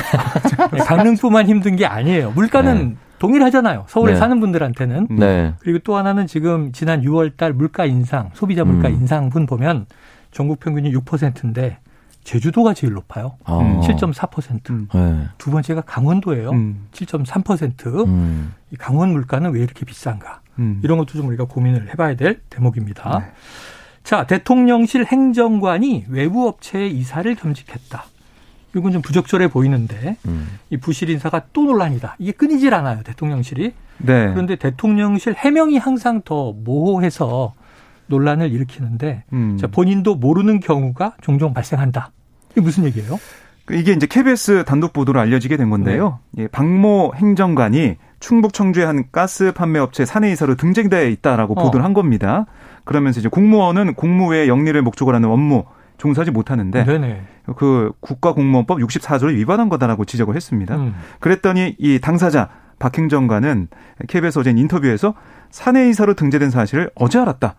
네, 0.73 0.79
강릉뿐만 0.83 1.47
힘든 1.47 1.77
게 1.77 1.87
아니에요. 1.87 2.33
물가는 2.33 2.89
네. 2.91 2.97
동일하잖아요. 3.21 3.85
서울에 3.87 4.15
네. 4.15 4.19
사는 4.19 4.41
분들한테는. 4.41 5.07
음. 5.11 5.17
네. 5.17 5.55
그리고 5.61 5.79
또 5.81 5.97
하나는 5.97 6.27
지금 6.27 6.73
지난 6.73 7.03
6월 7.03 7.37
달 7.37 7.53
물가 7.53 7.85
인상, 7.85 8.31
소비자 8.33 8.65
물가 8.65 8.89
음. 8.89 8.95
인상분 8.95 9.47
보면 9.47 9.87
전국 10.31 10.61
평균이 10.61 10.93
6%인데 10.93 11.79
제주도가 12.25 12.75
제일 12.75 12.93
높아요. 12.93 13.37
어. 13.45 13.81
7.4%. 13.83 14.71
음. 14.71 14.89
네. 14.93 15.29
두 15.39 15.51
번째가 15.51 15.83
강원도예요. 15.83 16.51
음. 16.51 16.87
7.3%. 16.93 18.07
음. 18.07 18.55
이 18.71 18.77
강원 18.77 19.13
물가는 19.13 19.51
왜 19.51 19.61
이렇게 19.61 19.85
비싼가? 19.85 20.41
음. 20.59 20.81
이런 20.85 20.99
것도 20.99 21.15
좀 21.15 21.29
우리가 21.29 21.45
고민을 21.45 21.89
해봐야 21.91 22.15
될 22.15 22.41
대목입니다. 22.51 23.19
네. 23.19 23.25
자, 24.05 24.27
대통령실 24.27 25.07
행정관이 25.07 26.07
외부 26.09 26.47
업체의 26.47 26.93
이사를 26.97 27.35
겸직했다. 27.35 28.05
이건 28.77 28.93
좀 28.93 29.03
부적절해 29.03 29.49
보이는데 29.49 30.17
음. 30.27 30.59
이 30.71 30.77
부실 30.77 31.11
인사가 31.11 31.43
또 31.53 31.65
논란이다. 31.65 32.17
이게 32.19 32.33
끊이질 32.33 32.73
않아요, 32.75 33.03
대통령실이. 33.03 33.73
네. 33.99 34.29
그런데 34.31 34.57
대통령실 34.57 35.35
해명이 35.35 35.79
항상 35.79 36.23
더 36.25 36.53
모호해서 36.53 37.55
논란을 38.11 38.53
일으키는데 38.53 39.25
음. 39.33 39.57
자, 39.59 39.67
본인도 39.67 40.17
모르는 40.17 40.61
경우가 40.61 41.15
종종 41.23 41.55
발생한다. 41.55 42.11
이게 42.53 42.61
무슨 42.61 42.85
얘기예요? 42.85 43.19
그 43.65 43.75
이게 43.75 43.93
이제 43.93 44.07
KBS 44.07 44.65
단독 44.67 44.93
보도로 44.93 45.21
알려지게 45.21 45.57
된 45.57 45.71
건데요. 45.71 46.19
네. 46.33 46.43
예, 46.43 46.49
박모 46.49 47.13
행정관이 47.15 47.97
충북 48.19 48.53
청주의 48.53 48.85
한 48.85 49.05
가스 49.13 49.53
판매 49.53 49.79
업체 49.79 50.05
사내이사로 50.05 50.57
등재되어 50.57 51.09
있다라고 51.09 51.59
어. 51.59 51.65
보도를 51.65 51.85
한 51.85 51.95
겁니다. 51.95 52.47
그러면서 52.85 53.21
이제 53.21 53.29
공무원은 53.29 53.95
공무 53.95 54.31
외 54.31 54.49
영리를 54.49 54.81
목적으로 54.83 55.15
하는 55.17 55.31
업무 55.31 55.65
종사하지 55.99 56.31
못하는데 56.31 56.85
네네. 56.85 57.23
그 57.57 57.93
국가공무원법 58.01 58.79
64조를 58.79 59.35
위반한 59.35 59.69
거다라고 59.69 60.05
지적을 60.05 60.35
했습니다. 60.35 60.77
음. 60.77 60.95
그랬더니 61.21 61.77
이 61.79 62.01
당사자 62.01 62.49
박 62.79 62.97
행정관은 62.97 63.69
KBS 64.09 64.39
어제 64.39 64.51
인터뷰에서 64.51 65.15
사내이사로 65.51 66.15
등재된 66.15 66.51
사실을 66.51 66.91
어제 66.95 67.19
알았다. 67.19 67.55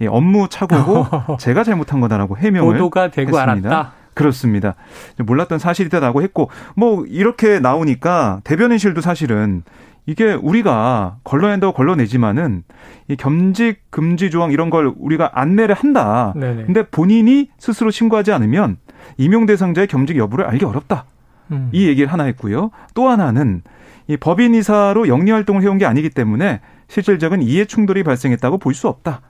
예, 0.00 0.06
업무 0.06 0.48
착오고 0.48 1.36
제가 1.38 1.64
잘못한 1.64 2.00
거다라고 2.00 2.36
해명을 2.36 2.74
보도가 2.74 3.10
되고 3.10 3.36
했습니다. 3.36 3.68
알았다. 3.68 3.92
그렇습니다. 4.14 4.74
몰랐던 5.18 5.58
사실이다라고 5.58 6.22
했고 6.22 6.50
뭐 6.76 7.04
이렇게 7.06 7.58
나오니까 7.60 8.40
대변인실도 8.44 9.00
사실은 9.00 9.62
이게 10.06 10.32
우리가 10.32 11.18
걸러낸다고 11.24 11.72
걸러내지만은 11.74 12.64
이 13.08 13.16
겸직 13.16 13.82
금지 13.90 14.30
조항 14.30 14.50
이런 14.50 14.68
걸 14.70 14.92
우리가 14.98 15.30
안내를 15.34 15.74
한다. 15.74 16.32
네네. 16.36 16.64
근데 16.64 16.82
본인이 16.88 17.48
스스로 17.58 17.90
신고하지 17.90 18.32
않으면 18.32 18.78
임용 19.18 19.46
대상자의 19.46 19.86
겸직 19.86 20.16
여부를 20.16 20.46
알기 20.46 20.64
어렵다. 20.64 21.04
음. 21.52 21.68
이 21.72 21.86
얘기를 21.86 22.10
하나 22.12 22.24
했고요. 22.24 22.70
또 22.94 23.08
하나는 23.08 23.62
이 24.08 24.16
법인 24.16 24.54
이사로 24.54 25.06
영리 25.08 25.30
활동을 25.30 25.62
해온 25.62 25.78
게 25.78 25.86
아니기 25.86 26.10
때문에 26.10 26.60
실질적인 26.88 27.42
이해 27.42 27.64
충돌이 27.66 28.02
발생했다고 28.02 28.58
볼 28.58 28.74
수 28.74 28.88
없다. 28.88 29.20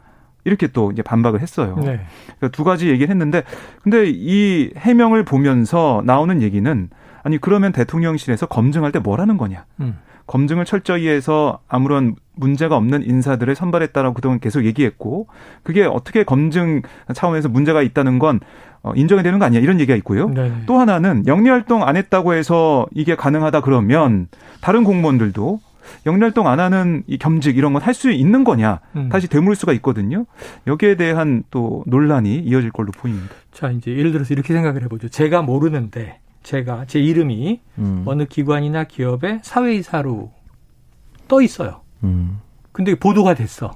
이렇게 0.44 0.66
또 0.66 0.90
이제 0.90 1.02
반박을 1.02 1.40
했어요. 1.40 1.76
네. 1.78 2.00
그러니까 2.24 2.48
두 2.52 2.64
가지 2.64 2.88
얘기를 2.88 3.10
했는데 3.10 3.42
근데 3.82 4.04
이 4.08 4.72
해명을 4.76 5.24
보면서 5.24 6.02
나오는 6.04 6.42
얘기는 6.42 6.88
아니 7.22 7.38
그러면 7.38 7.72
대통령실에서 7.72 8.46
검증할 8.46 8.92
때 8.92 8.98
뭐라는 8.98 9.36
거냐? 9.36 9.64
음. 9.80 9.98
검증을 10.26 10.64
철저히 10.64 11.08
해서 11.08 11.58
아무런 11.66 12.14
문제가 12.36 12.76
없는 12.76 13.02
인사들을 13.02 13.52
선발했다라고 13.56 14.14
그동안 14.14 14.38
계속 14.38 14.64
얘기했고 14.64 15.26
그게 15.64 15.84
어떻게 15.84 16.22
검증 16.22 16.82
차원에서 17.12 17.48
문제가 17.48 17.82
있다는 17.82 18.20
건 18.20 18.38
어, 18.82 18.92
인정이 18.94 19.24
되는 19.24 19.40
거 19.40 19.44
아니야 19.44 19.60
이런 19.60 19.80
얘기가 19.80 19.96
있고요. 19.96 20.28
네네. 20.28 20.62
또 20.66 20.78
하나는 20.78 21.26
영리 21.26 21.50
활동 21.50 21.82
안 21.82 21.96
했다고 21.96 22.34
해서 22.34 22.86
이게 22.94 23.16
가능하다 23.16 23.60
그러면 23.62 24.28
다른 24.60 24.84
공무원들도 24.84 25.60
영리 26.06 26.20
활동 26.22 26.46
안 26.48 26.60
하는 26.60 27.02
이 27.06 27.18
겸직 27.18 27.56
이런 27.56 27.72
건 27.72 27.82
할 27.82 27.94
수 27.94 28.10
있는 28.10 28.44
거냐 28.44 28.80
음. 28.96 29.08
다시 29.08 29.28
되물을 29.28 29.56
수가 29.56 29.72
있거든요. 29.74 30.24
여기에 30.66 30.96
대한 30.96 31.42
또 31.50 31.82
논란이 31.86 32.36
이어질 32.40 32.70
걸로 32.70 32.92
보입니다. 32.92 33.34
자, 33.52 33.70
이제 33.70 33.90
예를 33.90 34.12
들어서 34.12 34.32
이렇게 34.34 34.52
생각을 34.54 34.82
해보죠. 34.84 35.08
제가 35.08 35.42
모르는데, 35.42 36.20
제가, 36.42 36.84
제 36.86 37.00
이름이 37.00 37.60
음. 37.78 38.02
어느 38.06 38.24
기관이나 38.26 38.84
기업의 38.84 39.40
사회이사로 39.42 40.30
떠 41.28 41.42
있어요. 41.42 41.80
음. 42.04 42.38
근데 42.72 42.94
보도가 42.94 43.34
됐어. 43.34 43.72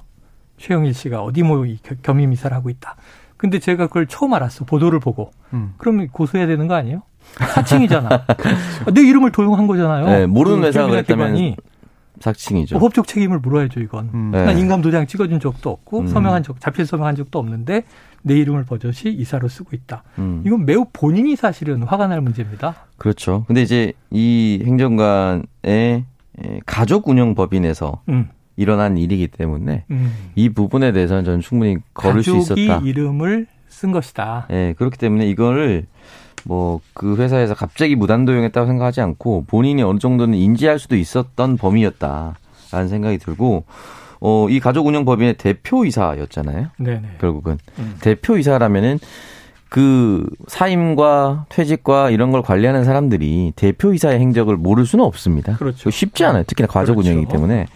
최영일 0.57 0.93
씨가 0.93 1.21
어디 1.21 1.43
뭐이 1.43 1.79
겸- 1.83 1.97
겸임 2.01 2.31
이사를 2.33 2.55
하고 2.55 2.69
있다. 2.69 2.95
근데 3.37 3.59
제가 3.59 3.87
그걸 3.87 4.07
처음 4.07 4.33
알았어. 4.33 4.65
보도를 4.65 4.99
보고. 4.99 5.31
음. 5.53 5.73
그러면 5.77 6.07
고소해야 6.07 6.47
되는 6.47 6.67
거 6.67 6.73
아니에요? 6.75 7.01
사칭이잖아. 7.37 8.09
내 8.93 9.01
이름을 9.01 9.31
도용한 9.31 9.67
거잖아요. 9.67 10.05
네, 10.05 10.25
모르는 10.25 10.61
그 10.61 10.67
회사가 10.67 10.87
그랬다면 10.87 11.33
기관이 11.33 11.55
삭칭이죠. 12.19 12.79
법적 12.79 13.07
책임을 13.07 13.39
물어야죠, 13.39 13.79
이건. 13.79 14.09
음. 14.13 14.31
네. 14.31 14.45
난 14.45 14.57
인감 14.57 14.81
도장 14.81 15.07
찍어준 15.07 15.39
적도 15.39 15.69
없고 15.69 16.01
음. 16.01 16.07
서명한 16.07 16.43
적, 16.43 16.59
자필 16.59 16.85
서명한 16.85 17.15
적도 17.15 17.39
없는데 17.39 17.83
내 18.21 18.35
이름을 18.37 18.65
버젓이 18.65 19.13
이사로 19.13 19.47
쓰고 19.47 19.75
있다. 19.75 20.03
음. 20.17 20.43
이건 20.45 20.65
매우 20.65 20.85
본인이 20.91 21.35
사실은 21.35 21.83
화가 21.83 22.07
날 22.07 22.21
문제입니다. 22.21 22.75
그렇죠. 22.97 23.43
근데 23.47 23.61
이제 23.61 23.93
이 24.09 24.61
행정관의 24.65 25.45
에, 25.65 26.05
가족 26.65 27.07
운영 27.07 27.35
법인에서 27.35 28.01
음, 28.09 28.29
일어난 28.57 28.97
일이기 28.97 29.27
때문에 29.27 29.85
음. 29.91 30.11
이 30.35 30.49
부분에 30.49 30.91
대해서는 30.91 31.23
저는 31.23 31.41
충분히 31.41 31.77
걸을 31.93 32.23
수 32.23 32.33
가족이 32.37 32.65
있었다. 32.65 32.81
이름을 32.85 33.47
쓴 33.75 33.91
것이다. 33.91 34.47
예, 34.51 34.73
그렇기 34.77 34.97
때문에 34.97 35.27
이거를 35.27 35.85
뭐 36.45 36.79
그 36.95 37.17
회사에서 37.17 37.53
갑자기 37.53 37.95
무단 37.95 38.25
도용했다고 38.25 38.65
생각하지 38.65 39.01
않고 39.01 39.43
본인이 39.47 39.83
어느 39.83 39.99
정도는 39.99 40.35
인지할 40.37 40.79
수도 40.79 40.95
있었던 40.95 41.57
범위였다라는 41.57 42.87
생각이 42.89 43.17
들고 43.19 43.65
어, 44.21 44.47
이 44.49 44.59
가족 44.61 44.87
운영 44.87 45.03
법인의 45.05 45.35
대표이사였잖아요. 45.35 46.67
네네. 46.77 47.01
결국은 47.19 47.57
음. 47.77 47.95
대표이사라면은 48.01 48.97
그 49.67 50.25
사임과 50.47 51.47
퇴직과 51.49 52.11
이런 52.11 52.31
걸 52.31 52.41
관리하는 52.41 52.85
사람들이 52.85 53.51
대표이사의 53.57 54.19
행적을 54.19 54.55
모를 54.55 54.85
수는 54.85 55.03
없습니다. 55.03 55.57
그렇죠. 55.57 55.89
쉽지 55.89 56.23
않아요. 56.23 56.43
특히나 56.47 56.67
가족 56.67 56.95
그렇죠. 56.95 57.09
운영이기 57.09 57.31
때문에 57.31 57.67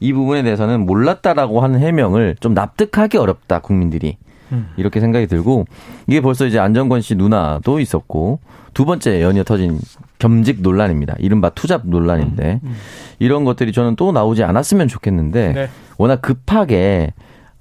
이 0.00 0.12
부분에 0.14 0.42
대해서는 0.42 0.86
몰랐다라고 0.86 1.60
하는 1.60 1.78
해명을 1.80 2.36
좀 2.40 2.54
납득하기 2.54 3.18
어렵다 3.18 3.58
국민들이 3.58 4.16
음. 4.52 4.68
이렇게 4.76 5.00
생각이 5.00 5.26
들고 5.26 5.66
이게 6.06 6.20
벌써 6.20 6.46
이제 6.46 6.58
안정권 6.58 7.00
씨 7.00 7.14
누나도 7.14 7.80
있었고 7.80 8.40
두 8.74 8.84
번째 8.84 9.20
연이어 9.22 9.44
터진 9.44 9.78
겸직 10.18 10.62
논란입니다. 10.62 11.16
이른바 11.18 11.50
투잡 11.50 11.82
논란인데 11.84 12.60
음. 12.62 12.76
이런 13.18 13.44
것들이 13.44 13.72
저는 13.72 13.96
또 13.96 14.12
나오지 14.12 14.44
않았으면 14.44 14.88
좋겠는데 14.88 15.52
네. 15.52 15.68
워낙 15.98 16.22
급하게 16.22 17.12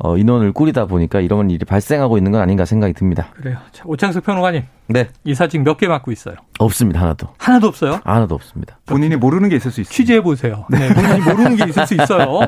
어, 0.04 0.18
인원을 0.18 0.52
꾸리다 0.52 0.86
보니까 0.86 1.20
이런 1.22 1.52
일이 1.52 1.64
발생하고 1.64 2.18
있는 2.18 2.32
건 2.32 2.42
아닌가 2.42 2.66
생각이 2.66 2.94
듭니다. 2.94 3.28
그래요. 3.36 3.58
자, 3.72 3.84
오창석 3.86 4.24
평론가님, 4.24 4.64
네, 4.88 5.10
이사직 5.24 5.62
몇 5.62 5.78
개 5.78 5.88
맡고 5.88 6.12
있어요? 6.12 6.36
없습니다. 6.60 7.02
하나도. 7.02 7.28
하나도 7.38 7.68
없어요? 7.68 8.00
하나도 8.04 8.34
없습니다. 8.36 8.80
본인이 8.88 9.16
모르는 9.16 9.50
게 9.50 9.58
있을 9.58 9.70
수 9.72 9.82
있습니다. 9.82 9.96
취재해 9.96 10.22
보세요. 10.22 10.66
네, 10.72 10.92
본인이 10.94 11.20
모르는 11.22 11.56
게 11.56 11.66
있을 11.70 11.86
수 11.86 11.94
있어요. 12.02 12.40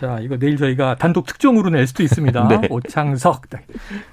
자, 0.00 0.18
이거 0.20 0.36
내일 0.38 0.56
저희가 0.56 0.96
단독 0.96 1.26
특종으로 1.26 1.68
낼 1.70 1.86
수도 1.86 2.02
있습니다. 2.02 2.48
네. 2.48 2.68
오창석. 2.70 3.50
네. 3.50 3.58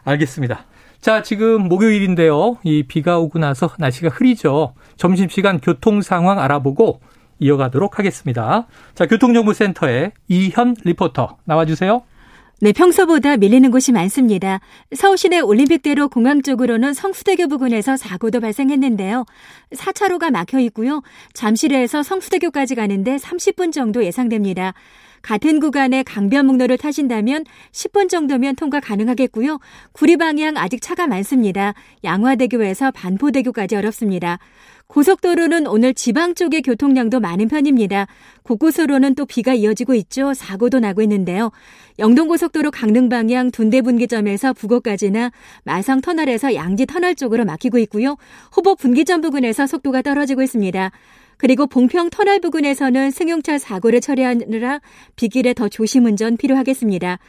알겠습니다. 0.03 0.65
자, 0.99 1.21
지금 1.21 1.67
목요일인데요. 1.69 2.57
이 2.63 2.83
비가 2.83 3.19
오고 3.19 3.39
나서 3.39 3.69
날씨가 3.77 4.09
흐리죠. 4.09 4.73
점심시간 4.97 5.59
교통 5.61 6.01
상황 6.01 6.39
알아보고 6.39 6.99
이어가도록 7.39 7.99
하겠습니다. 7.99 8.65
자, 8.95 9.05
교통정보센터에 9.05 10.11
이현 10.27 10.75
리포터 10.83 11.37
나와주세요. 11.45 12.01
네, 12.61 12.71
평소보다 12.71 13.35
밀리는 13.35 13.69
곳이 13.69 13.91
많습니다. 13.91 14.61
서울시내 14.95 15.41
올림픽대로 15.41 16.07
공항 16.07 16.41
쪽으로는 16.41 16.93
성수대교 16.93 17.49
부근에서 17.49 17.97
사고도 17.97 18.39
발생했는데요. 18.39 19.25
4차로가 19.73 20.31
막혀 20.31 20.59
있고요. 20.59 21.01
잠실에서 21.33 22.01
성수대교까지 22.01 22.75
가는데 22.75 23.17
30분 23.17 23.73
정도 23.73 24.05
예상됩니다. 24.05 24.73
같은 25.21 25.59
구간의 25.59 26.05
강변북로를 26.05 26.77
타신다면 26.77 27.43
10분 27.71 28.07
정도면 28.07 28.55
통과 28.55 28.79
가능하겠고요. 28.79 29.59
구리 29.91 30.15
방향 30.15 30.55
아직 30.55 30.81
차가 30.81 31.07
많습니다. 31.07 31.73
양화대교에서 32.05 32.91
반포대교까지 32.91 33.75
어렵습니다. 33.75 34.39
고속도로는 34.87 35.65
오늘 35.67 35.93
지방 35.93 36.35
쪽의 36.35 36.61
교통량도 36.61 37.19
많은 37.19 37.47
편입니다. 37.47 38.07
곳곳으로는 38.43 39.15
또 39.15 39.25
비가 39.25 39.53
이어지고 39.53 39.95
있죠. 39.95 40.33
사고도 40.33 40.79
나고 40.79 41.01
있는데요. 41.01 41.51
영동고속도로 41.97 42.71
강릉 42.71 43.09
방향 43.09 43.49
둔대분기점에서 43.51 44.53
부곡까지나 44.53 45.31
마성 45.63 46.01
터널에서 46.01 46.53
양지 46.53 46.85
터널 46.85 47.15
쪽으로 47.15 47.45
막히고 47.45 47.79
있고요. 47.79 48.15
호보 48.55 48.75
분기점 48.75 49.21
부근에서 49.21 49.65
속도가 49.65 50.03
떨어지고 50.03 50.43
있습니다. 50.43 50.91
그리고 51.37 51.67
봉평 51.67 52.09
터널 52.11 52.39
부근에서는 52.39 53.11
승용차 53.11 53.57
사고를 53.57 53.99
처리하느라 54.01 54.79
비길에 55.15 55.53
더 55.53 55.67
조심 55.67 56.05
운전 56.05 56.37
필요하겠습니다. 56.37 57.19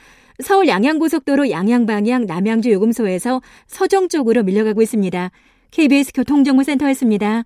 서울 0.40 0.68
양양고속도로 0.68 1.50
양양 1.50 1.86
방향 1.86 2.26
남양주 2.26 2.70
요금소에서 2.70 3.40
서정 3.66 4.08
쪽으로 4.08 4.42
밀려가고 4.42 4.82
있습니다. 4.82 5.30
KBS 5.76 6.10
교통정보센터였습니다. 6.14 7.42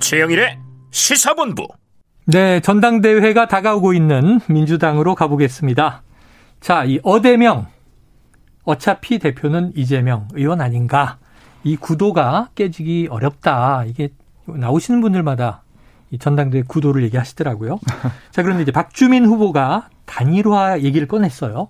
최영일의 0.00 0.58
시사본부. 0.90 1.68
네, 2.24 2.60
전당대회가 2.60 3.46
다가오고 3.46 3.92
있는 3.92 4.40
민주당으로 4.48 5.14
가보겠습니다. 5.14 6.02
자, 6.60 6.84
이 6.84 6.98
어대명. 7.02 7.66
어차피 8.64 9.18
대표는 9.18 9.72
이재명 9.76 10.28
의원 10.32 10.62
아닌가. 10.62 11.18
이 11.62 11.76
구도가 11.76 12.48
깨지기 12.54 13.08
어렵다. 13.10 13.84
이게 13.84 14.08
나오시는 14.46 15.02
분들마다 15.02 15.62
이 16.10 16.18
전당대회 16.18 16.62
구도를 16.66 17.02
얘기하시더라고요. 17.04 17.78
자, 18.30 18.42
그런데 18.42 18.62
이제 18.62 18.72
박주민 18.72 19.24
후보가 19.26 19.88
단일화 20.06 20.80
얘기를 20.80 21.06
꺼냈어요. 21.06 21.68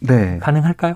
네. 0.00 0.38
가능할까요? 0.38 0.94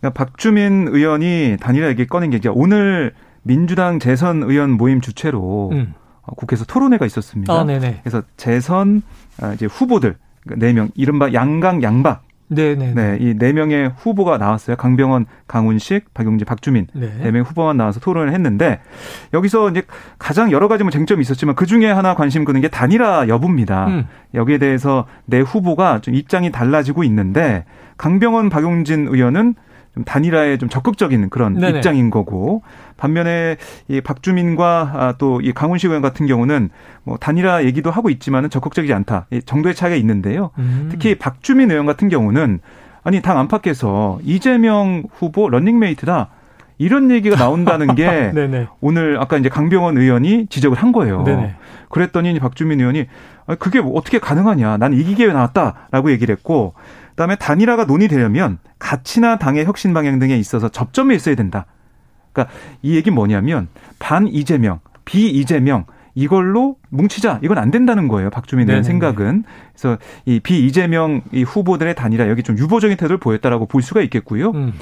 그러니까 0.00 0.24
박주민 0.24 0.88
의원이 0.88 1.58
단일화 1.60 1.88
얘기 1.88 2.06
꺼낸 2.06 2.30
게 2.30 2.36
이제 2.38 2.48
오늘 2.48 3.12
민주당 3.42 3.98
재선 3.98 4.42
의원 4.42 4.70
모임 4.72 5.00
주최로 5.00 5.70
음. 5.72 5.94
어, 6.22 6.34
국회에서 6.34 6.64
토론회가 6.64 7.04
있었습니다. 7.06 7.52
아, 7.52 7.64
네네. 7.64 8.00
그래서 8.02 8.22
재선 8.36 9.02
아, 9.40 9.52
이제 9.52 9.66
후보들 9.66 10.16
네 10.56 10.72
명 10.72 10.90
이른바 10.94 11.32
양강 11.32 11.82
양박 11.82 12.22
네네. 12.54 12.94
네, 12.94 13.18
이 13.20 13.34
네 13.38 13.52
명의 13.52 13.92
후보가 13.96 14.38
나왔어요. 14.38 14.76
강병원, 14.76 15.26
강훈식, 15.46 16.12
박용진, 16.14 16.44
박주민 16.44 16.86
네. 16.92 17.30
네 17.30 17.40
후보만 17.40 17.76
나와서 17.76 18.00
토론을 18.00 18.32
했는데 18.32 18.80
여기서 19.32 19.70
이제 19.70 19.82
가장 20.18 20.50
여러 20.52 20.68
가지 20.68 20.84
뭐 20.84 20.90
쟁점이 20.90 21.20
있었지만 21.22 21.54
그 21.54 21.66
중에 21.66 21.90
하나 21.90 22.14
관심 22.14 22.44
끄는 22.44 22.60
게 22.60 22.68
단일화 22.68 23.28
여부입니다. 23.28 23.86
음. 23.86 24.08
여기에 24.34 24.58
대해서 24.58 25.06
내 25.24 25.40
후보가 25.40 26.00
좀 26.00 26.14
입장이 26.14 26.52
달라지고 26.52 27.04
있는데 27.04 27.64
강병원, 27.96 28.50
박용진 28.50 29.08
의원은 29.08 29.54
좀 29.94 30.04
단일화에 30.04 30.56
좀 30.56 30.68
적극적인 30.68 31.28
그런 31.28 31.54
네네. 31.54 31.78
입장인 31.78 32.10
거고 32.10 32.62
반면에 32.96 33.56
이 33.88 34.00
박주민과 34.00 34.92
아, 34.94 35.14
또이 35.18 35.52
강훈식 35.52 35.90
의원 35.90 36.02
같은 36.02 36.26
경우는 36.26 36.70
뭐 37.04 37.18
단일화 37.18 37.64
얘기도 37.64 37.90
하고 37.90 38.08
있지만은 38.08 38.48
적극적이지 38.48 38.92
않다. 38.94 39.26
정도의 39.44 39.74
차이가 39.74 39.96
있는데요. 39.96 40.50
음. 40.58 40.88
특히 40.90 41.14
박주민 41.14 41.70
의원 41.70 41.84
같은 41.84 42.08
경우는 42.08 42.60
아니 43.04 43.20
당 43.20 43.38
안팎에서 43.38 44.18
이재명 44.22 45.04
후보 45.12 45.48
런닝메이트다. 45.48 46.28
이런 46.78 47.10
얘기가 47.10 47.36
나온다는 47.36 47.94
게 47.94 48.32
오늘 48.80 49.20
아까 49.20 49.36
이제 49.36 49.48
강병원 49.48 49.98
의원이 49.98 50.46
지적을 50.46 50.78
한 50.78 50.92
거예요. 50.92 51.22
네네. 51.22 51.54
그랬더니 51.90 52.38
박주민 52.40 52.80
의원이 52.80 53.06
그게 53.58 53.80
뭐 53.80 53.96
어떻게 53.98 54.18
가능하냐. 54.18 54.78
난 54.78 54.94
이기게 54.94 55.26
나왔다라고 55.26 56.10
얘기를 56.10 56.34
했고 56.34 56.74
그다음에 57.12 57.36
단일화가 57.36 57.84
논의되려면 57.84 58.58
가치나 58.78 59.38
당의 59.38 59.64
혁신 59.64 59.94
방향 59.94 60.18
등에 60.18 60.36
있어서 60.36 60.68
접점이 60.68 61.14
있어야 61.14 61.34
된다. 61.34 61.66
그러니까 62.32 62.54
이 62.82 62.96
얘기 62.96 63.10
뭐냐면 63.10 63.68
반 63.98 64.26
이재명, 64.26 64.80
비 65.04 65.28
이재명 65.28 65.84
이걸로 66.14 66.76
뭉치자 66.90 67.38
이건 67.42 67.56
안 67.56 67.70
된다는 67.70 68.06
거예요 68.06 68.28
박주민 68.28 68.68
의원 68.68 68.82
생각은 68.82 69.44
그래서 69.72 69.96
이 70.26 70.40
비 70.40 70.66
이재명 70.66 71.22
이 71.32 71.42
후보들의 71.42 71.94
단일화 71.94 72.28
여기 72.28 72.42
좀 72.42 72.58
유보적인 72.58 72.98
태도를 72.98 73.16
보였다라고 73.16 73.64
볼 73.64 73.80
수가 73.80 74.02
있겠고요. 74.02 74.50
음. 74.50 74.72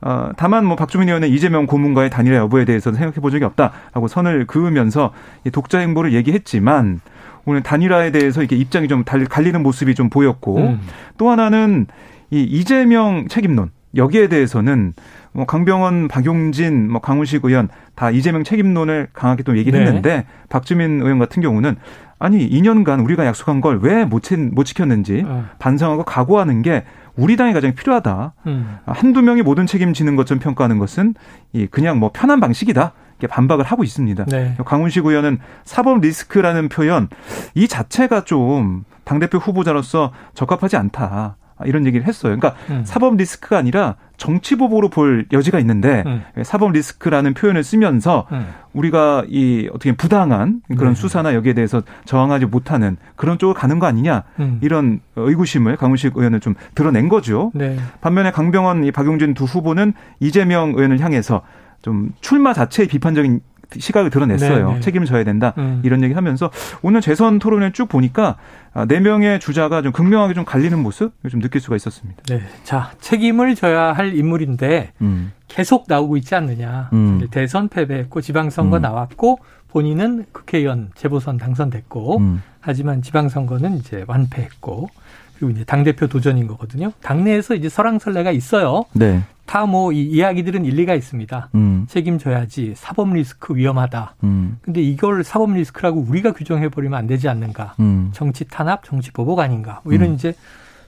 어, 0.00 0.30
다만 0.36 0.64
뭐 0.64 0.76
박주민 0.76 1.08
의원은 1.08 1.28
이재명 1.28 1.66
고문과의 1.66 2.08
단일화 2.08 2.36
여부에 2.36 2.64
대해서는 2.64 2.96
생각해 2.96 3.20
본 3.20 3.30
적이 3.30 3.44
없다라고 3.44 4.08
선을 4.08 4.46
그으면서 4.46 5.12
이 5.44 5.50
독자 5.50 5.78
행보를 5.80 6.14
얘기했지만 6.14 7.00
오늘 7.48 7.62
단일화에 7.62 8.10
대해서 8.10 8.42
이게 8.42 8.56
입장이 8.56 8.88
좀 8.88 9.04
갈리는 9.04 9.62
모습이 9.62 9.94
좀 9.94 10.10
보였고 10.10 10.58
음. 10.58 10.80
또 11.16 11.30
하나는 11.30 11.86
이 12.30 12.42
이재명 12.42 13.26
책임론 13.28 13.70
여기에 13.96 14.28
대해서는 14.28 14.92
뭐 15.32 15.46
강병원, 15.46 16.08
박용진, 16.08 16.90
뭐 16.92 17.00
강훈식 17.00 17.42
의원 17.46 17.70
다 17.94 18.10
이재명 18.10 18.44
책임론을 18.44 19.08
강하게 19.14 19.44
또 19.44 19.56
얘기를 19.56 19.80
네. 19.80 19.86
했는데 19.86 20.26
박주민 20.50 21.00
의원 21.00 21.18
같은 21.18 21.42
경우는 21.42 21.76
아니 22.18 22.46
2년간 22.50 23.02
우리가 23.02 23.24
약속한 23.24 23.62
걸 23.62 23.78
왜못못 23.80 24.66
지켰는지 24.66 25.24
어. 25.26 25.46
반성하고 25.58 26.04
각오하는 26.04 26.60
게 26.60 26.84
우리 27.16 27.36
당이 27.36 27.54
가장 27.54 27.74
필요하다. 27.74 28.34
음. 28.46 28.76
한두 28.84 29.22
명이 29.22 29.40
모든 29.40 29.66
책임지는 29.66 30.16
것처럼 30.16 30.38
평가하는 30.38 30.78
것은 30.78 31.14
이 31.54 31.66
그냥 31.66 31.98
뭐 31.98 32.10
편한 32.12 32.40
방식이다. 32.40 32.92
반박을 33.26 33.64
하고 33.64 33.84
있습니다. 33.84 34.26
네. 34.26 34.54
강훈식 34.64 35.04
의원은 35.04 35.38
사법 35.64 36.00
리스크라는 36.00 36.68
표현 36.68 37.08
이 37.54 37.66
자체가 37.66 38.24
좀 38.24 38.84
당대표 39.04 39.38
후보자로서 39.38 40.12
적합하지 40.34 40.76
않다. 40.76 41.36
이런 41.64 41.86
얘기를 41.86 42.06
했어요. 42.06 42.36
그러니까 42.36 42.54
음. 42.70 42.82
사법 42.84 43.16
리스크가 43.16 43.58
아니라 43.58 43.96
정치 44.16 44.56
보복으로 44.56 44.88
볼 44.88 45.26
여지가 45.32 45.58
있는데 45.60 46.02
음. 46.06 46.22
사법 46.42 46.72
리스크라는 46.72 47.34
표현을 47.34 47.64
쓰면서 47.64 48.26
음. 48.32 48.46
우리가 48.72 49.24
이 49.28 49.68
어떻게 49.72 49.92
부당한 49.92 50.60
그런 50.76 50.94
네. 50.94 51.00
수사나 51.00 51.34
여기에 51.34 51.54
대해서 51.54 51.82
저항하지 52.04 52.46
못하는 52.46 52.96
그런 53.16 53.38
쪽으로 53.38 53.54
가는 53.54 53.78
거 53.78 53.86
아니냐 53.86 54.24
음. 54.40 54.58
이런 54.60 55.00
의구심을 55.16 55.76
강훈식 55.76 56.16
의원은 56.16 56.40
좀 56.40 56.54
드러낸 56.74 57.08
거죠. 57.08 57.50
네. 57.54 57.76
반면에 58.00 58.30
강병원, 58.30 58.84
이 58.84 58.92
박용진 58.92 59.34
두 59.34 59.44
후보는 59.44 59.94
이재명 60.20 60.70
의원을 60.70 61.00
향해서 61.00 61.42
좀 61.82 62.12
출마 62.20 62.52
자체의 62.52 62.88
비판적인 62.88 63.40
시각을 63.76 64.10
드러냈어요. 64.10 64.66
네네. 64.66 64.74
네. 64.74 64.80
책임을 64.80 65.06
져야 65.06 65.24
된다. 65.24 65.52
음. 65.58 65.82
이런 65.84 66.02
얘기 66.02 66.14
하면서 66.14 66.50
오늘 66.82 67.00
재선 67.00 67.38
토론회 67.38 67.72
쭉 67.72 67.86
보니까 67.86 68.36
아, 68.72 68.86
네 68.86 69.00
명의 69.00 69.40
주자가 69.40 69.82
좀 69.82 69.92
극명하게 69.92 70.34
좀 70.34 70.44
갈리는 70.44 70.78
모습 70.78 71.12
좀 71.30 71.40
느낄 71.40 71.60
수가 71.60 71.76
있었습니다. 71.76 72.22
네. 72.28 72.40
자, 72.64 72.92
책임을 73.00 73.54
져야 73.54 73.92
할 73.92 74.16
인물인데 74.16 74.92
음. 75.02 75.32
계속 75.48 75.84
나오고 75.86 76.16
있지 76.16 76.34
않느냐. 76.34 76.90
음. 76.92 77.26
대선 77.30 77.68
패배했고 77.68 78.20
지방선거 78.20 78.78
음. 78.78 78.82
나왔고 78.82 79.38
본인은 79.68 80.26
국회의원 80.32 80.90
재보선 80.94 81.36
당선됐고 81.36 82.18
음. 82.18 82.42
하지만 82.60 83.02
지방선거는 83.02 83.76
이제 83.76 84.04
완패했고 84.06 84.88
그리고 85.36 85.50
이제 85.52 85.64
당대표 85.64 86.06
도전인 86.06 86.46
거거든요. 86.46 86.92
당내에서 87.02 87.54
이제 87.54 87.68
설왕설래가 87.68 88.30
있어요. 88.32 88.86
네. 88.92 89.22
다뭐이 89.48 90.04
이야기들은 90.04 90.66
일리가 90.66 90.94
있습니다. 90.94 91.48
음. 91.54 91.86
책임져야지 91.88 92.74
사법 92.76 93.14
리스크 93.14 93.56
위험하다. 93.56 94.16
음. 94.22 94.58
근데 94.60 94.82
이걸 94.82 95.24
사법 95.24 95.54
리스크라고 95.54 96.00
우리가 96.00 96.34
규정해 96.34 96.68
버리면 96.68 96.98
안 96.98 97.06
되지 97.06 97.30
않는가? 97.30 97.74
음. 97.80 98.10
정치 98.12 98.44
탄압, 98.44 98.84
정치 98.84 99.10
보복 99.10 99.40
아닌가? 99.40 99.80
뭐 99.84 99.94
이런 99.94 100.10
음. 100.10 100.14
이제 100.14 100.34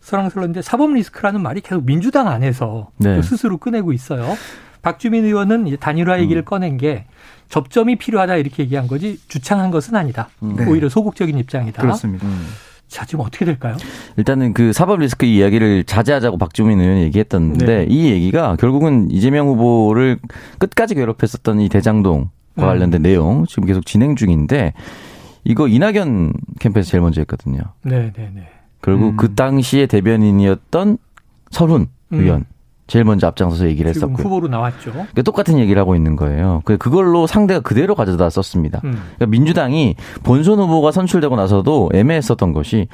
설왕설래인데 0.02 0.60
사법 0.60 0.92
리스크라는 0.92 1.42
말이 1.42 1.62
계속 1.62 1.86
민주당 1.86 2.28
안에서 2.28 2.90
네. 2.98 3.22
스스로 3.22 3.56
꺼내고 3.56 3.94
있어요. 3.94 4.36
박주민 4.82 5.24
의원은 5.24 5.66
이제 5.66 5.76
단일화 5.76 6.16
음. 6.16 6.20
얘기를 6.20 6.44
꺼낸 6.44 6.76
게 6.76 7.06
접점이 7.48 7.96
필요하다 7.96 8.36
이렇게 8.36 8.62
얘기한 8.62 8.88
거지 8.88 9.18
주창한 9.28 9.70
것은 9.70 9.96
아니다. 9.96 10.28
음. 10.42 10.56
네. 10.56 10.66
오히려 10.66 10.90
소극적인 10.90 11.38
입장이다. 11.38 11.80
그렇습니다. 11.80 12.26
자, 12.90 13.06
지금 13.06 13.24
어떻게 13.24 13.44
될까요? 13.44 13.76
일단은 14.16 14.52
그 14.52 14.72
사법 14.72 14.98
리스크 14.98 15.24
이야기를 15.24 15.84
자제하자고 15.84 16.38
박주민 16.38 16.80
의원이 16.80 17.02
얘기했던데 17.04 17.64
네. 17.64 17.86
이 17.88 18.10
얘기가 18.10 18.56
결국은 18.56 19.08
이재명 19.12 19.46
후보를 19.46 20.18
끝까지 20.58 20.96
괴롭혔었던 20.96 21.60
이 21.60 21.68
대장동과 21.68 22.30
음. 22.58 22.60
관련된 22.60 23.00
내용 23.00 23.46
지금 23.46 23.66
계속 23.66 23.86
진행 23.86 24.16
중인데 24.16 24.74
이거 25.44 25.68
이낙연 25.68 26.32
캠프에서 26.58 26.90
제일 26.90 27.00
먼저 27.02 27.20
했거든요. 27.20 27.60
네, 27.82 28.12
네, 28.12 28.30
네. 28.34 28.48
결국 28.82 29.16
그 29.16 29.26
음. 29.26 29.28
그 29.28 29.34
당시에 29.36 29.86
대변인이었던 29.86 30.98
설훈 31.50 31.86
음. 32.12 32.20
의원 32.20 32.44
제일 32.90 33.04
먼저 33.04 33.28
앞장서서 33.28 33.68
얘기를 33.68 33.88
했었고 33.88 34.14
후보로 34.14 34.48
나왔죠. 34.48 34.90
그러니까 34.90 35.22
똑같은 35.22 35.60
얘기를 35.60 35.80
하고 35.80 35.94
있는 35.94 36.16
거예요. 36.16 36.60
그 36.64 36.76
그걸로 36.76 37.28
상대가 37.28 37.60
그대로 37.60 37.94
가져다 37.94 38.28
썼습니다. 38.30 38.80
음. 38.82 38.90
그러니까 39.14 39.26
민주당이 39.26 39.94
본선 40.24 40.58
후보가 40.58 40.90
선출되고 40.90 41.36
나서도 41.36 41.90
애매했었던 41.94 42.52
것이 42.52 42.88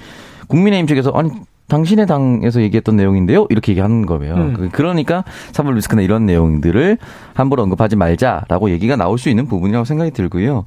국민의힘 0.49 0.87
측에서 0.87 1.13
아니 1.13 1.31
당신의 1.69 2.07
당에서 2.07 2.61
얘기했던 2.61 2.95
내용인데요. 2.95 3.47
이렇게 3.49 3.73
얘기하는 3.73 4.05
거예요. 4.05 4.35
음. 4.35 4.55
그, 4.55 4.69
그러니까 4.69 5.25
사법 5.53 5.73
리스크나 5.73 6.03
이런 6.03 6.27
내용들을 6.27 6.99
함부로 7.33 7.63
언급하지 7.63 7.97
말자라고 7.97 8.69
얘기가 8.71 8.97
나올 8.97 9.17
수 9.17 9.31
있는 9.31 9.47
부분이라고 9.47 9.87
생각이 9.87 10.11
들고요. 10.11 10.67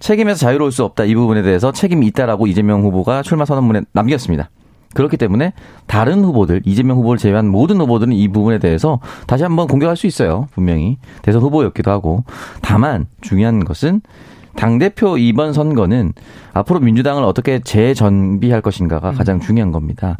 책임에서 0.00 0.40
자유로울 0.40 0.72
수 0.72 0.82
없다 0.82 1.04
이 1.04 1.14
부분에 1.14 1.42
대해서 1.42 1.70
책임이 1.70 2.04
있다라고 2.08 2.48
이재명 2.48 2.82
후보가 2.82 3.22
출마 3.22 3.44
선언문에 3.44 3.82
남겼습니다. 3.92 4.50
그렇기 4.96 5.18
때문에 5.18 5.52
다른 5.86 6.24
후보들 6.24 6.62
이재명 6.64 6.96
후보를 6.96 7.18
제외한 7.18 7.48
모든 7.48 7.78
후보들은 7.80 8.14
이 8.14 8.28
부분에 8.28 8.58
대해서 8.58 8.98
다시 9.26 9.42
한번 9.42 9.66
공격할 9.66 9.94
수 9.94 10.06
있어요. 10.06 10.48
분명히 10.52 10.96
대선 11.20 11.42
후보였기도 11.42 11.90
하고 11.90 12.24
다만 12.62 13.06
중요한 13.20 13.64
것은 13.64 14.00
당 14.56 14.78
대표 14.78 15.18
이번 15.18 15.52
선거는 15.52 16.14
앞으로 16.54 16.80
민주당을 16.80 17.24
어떻게 17.24 17.58
재정비할 17.58 18.62
것인가가 18.62 19.12
가장 19.12 19.38
중요한 19.38 19.70
겁니다. 19.70 20.16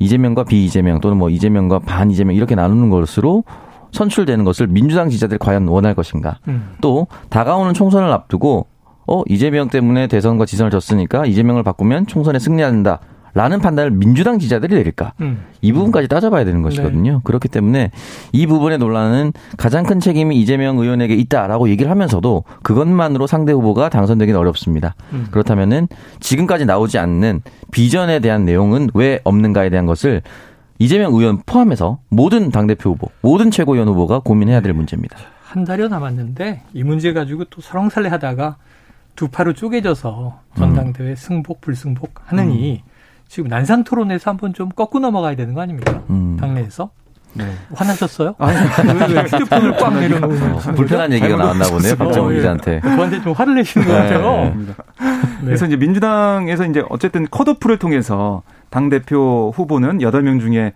이재명과 0.00 0.42
비이재명 0.44 1.00
또는 1.00 1.18
뭐 1.18 1.30
이재명과 1.30 1.78
반 1.78 2.10
이재명 2.10 2.34
이렇게 2.34 2.56
나누는 2.56 2.90
것으로 2.90 3.44
선출되는 3.92 4.44
것을 4.44 4.66
민주당 4.66 5.08
지지자들이 5.08 5.38
과연 5.38 5.68
원할 5.68 5.94
것인가. 5.94 6.38
음. 6.48 6.74
또 6.80 7.06
다가오는 7.30 7.74
총선을 7.74 8.10
앞두고 8.10 8.66
어 9.06 9.22
이재명 9.26 9.68
때문에 9.68 10.08
대선과 10.08 10.46
지선을 10.46 10.72
졌으니까 10.72 11.26
이재명을 11.26 11.62
바꾸면 11.62 12.08
총선에 12.08 12.40
승리한다. 12.40 12.98
라는 13.36 13.58
판단을 13.58 13.90
민주당 13.90 14.38
지지자들이 14.38 14.74
내릴까? 14.76 15.12
음. 15.20 15.44
이 15.60 15.70
부분까지 15.70 16.08
따져봐야 16.08 16.46
되는 16.46 16.62
것이거든요. 16.62 17.12
네. 17.12 17.20
그렇기 17.22 17.48
때문에 17.48 17.90
이 18.32 18.46
부분의 18.46 18.78
논란은 18.78 19.34
가장 19.58 19.84
큰 19.84 20.00
책임이 20.00 20.40
이재명 20.40 20.78
의원에게 20.78 21.14
있다라고 21.14 21.68
얘기를 21.68 21.90
하면서도 21.90 22.44
그것만으로 22.62 23.26
상대 23.26 23.52
후보가 23.52 23.90
당선되기는 23.90 24.40
어렵습니다. 24.40 24.94
음. 25.12 25.26
그렇다면은 25.30 25.86
지금까지 26.18 26.64
나오지 26.64 26.96
않는 26.96 27.42
비전에 27.72 28.20
대한 28.20 28.46
내용은 28.46 28.88
왜 28.94 29.20
없는가에 29.22 29.68
대한 29.68 29.84
것을 29.84 30.22
이재명 30.78 31.12
의원 31.12 31.42
포함해서 31.44 31.98
모든 32.08 32.50
당대표 32.50 32.92
후보, 32.92 33.10
모든 33.20 33.50
최고위원 33.50 33.86
후보가 33.88 34.20
고민해야 34.20 34.62
될 34.62 34.72
문제입니다. 34.72 35.18
한 35.44 35.64
달여 35.64 35.88
남았는데 35.88 36.62
이 36.72 36.82
문제 36.84 37.12
가지고 37.12 37.44
또 37.44 37.60
설렁설레 37.60 38.08
하다가 38.08 38.56
두 39.14 39.28
파로 39.28 39.52
쪼개져서 39.52 40.40
전당대회 40.56 41.10
음. 41.10 41.16
승복 41.16 41.60
불승복 41.60 42.12
하느니 42.24 42.82
음. 42.82 42.95
지금 43.28 43.48
난상 43.48 43.84
토론에서 43.84 44.30
한번 44.30 44.54
좀 44.54 44.68
꺾고 44.68 45.00
넘어가야 45.00 45.36
되는 45.36 45.54
거 45.54 45.60
아닙니까? 45.60 46.02
음. 46.10 46.36
당내에서. 46.38 46.90
네. 47.34 47.44
화나셨어요? 47.74 48.34
아니, 48.38 48.56
왜, 49.12 49.22
휴대폰을 49.24 49.76
꽉 49.76 49.92
내려놓는 49.94 50.52
어, 50.54 50.58
불편한 50.74 51.12
얘기가 51.12 51.36
나왔나 51.36 51.66
보네요, 51.68 51.94
박정우 51.94 52.28
어, 52.28 52.32
예. 52.32 52.36
기자한테. 52.36 52.80
저한테 52.80 53.22
좀 53.22 53.32
화를 53.34 53.54
내시는 53.56 53.86
것 53.86 53.92
네. 53.92 53.98
같아요. 53.98 54.54
네. 54.56 54.74
그래서 55.44 55.66
이제 55.66 55.76
민주당에서 55.76 56.64
이제 56.64 56.82
어쨌든 56.88 57.26
컷오프를 57.30 57.78
통해서 57.78 58.42
당 58.70 58.88
대표 58.88 59.52
후보는 59.54 59.98
8명 59.98 60.40
중에 60.40 60.72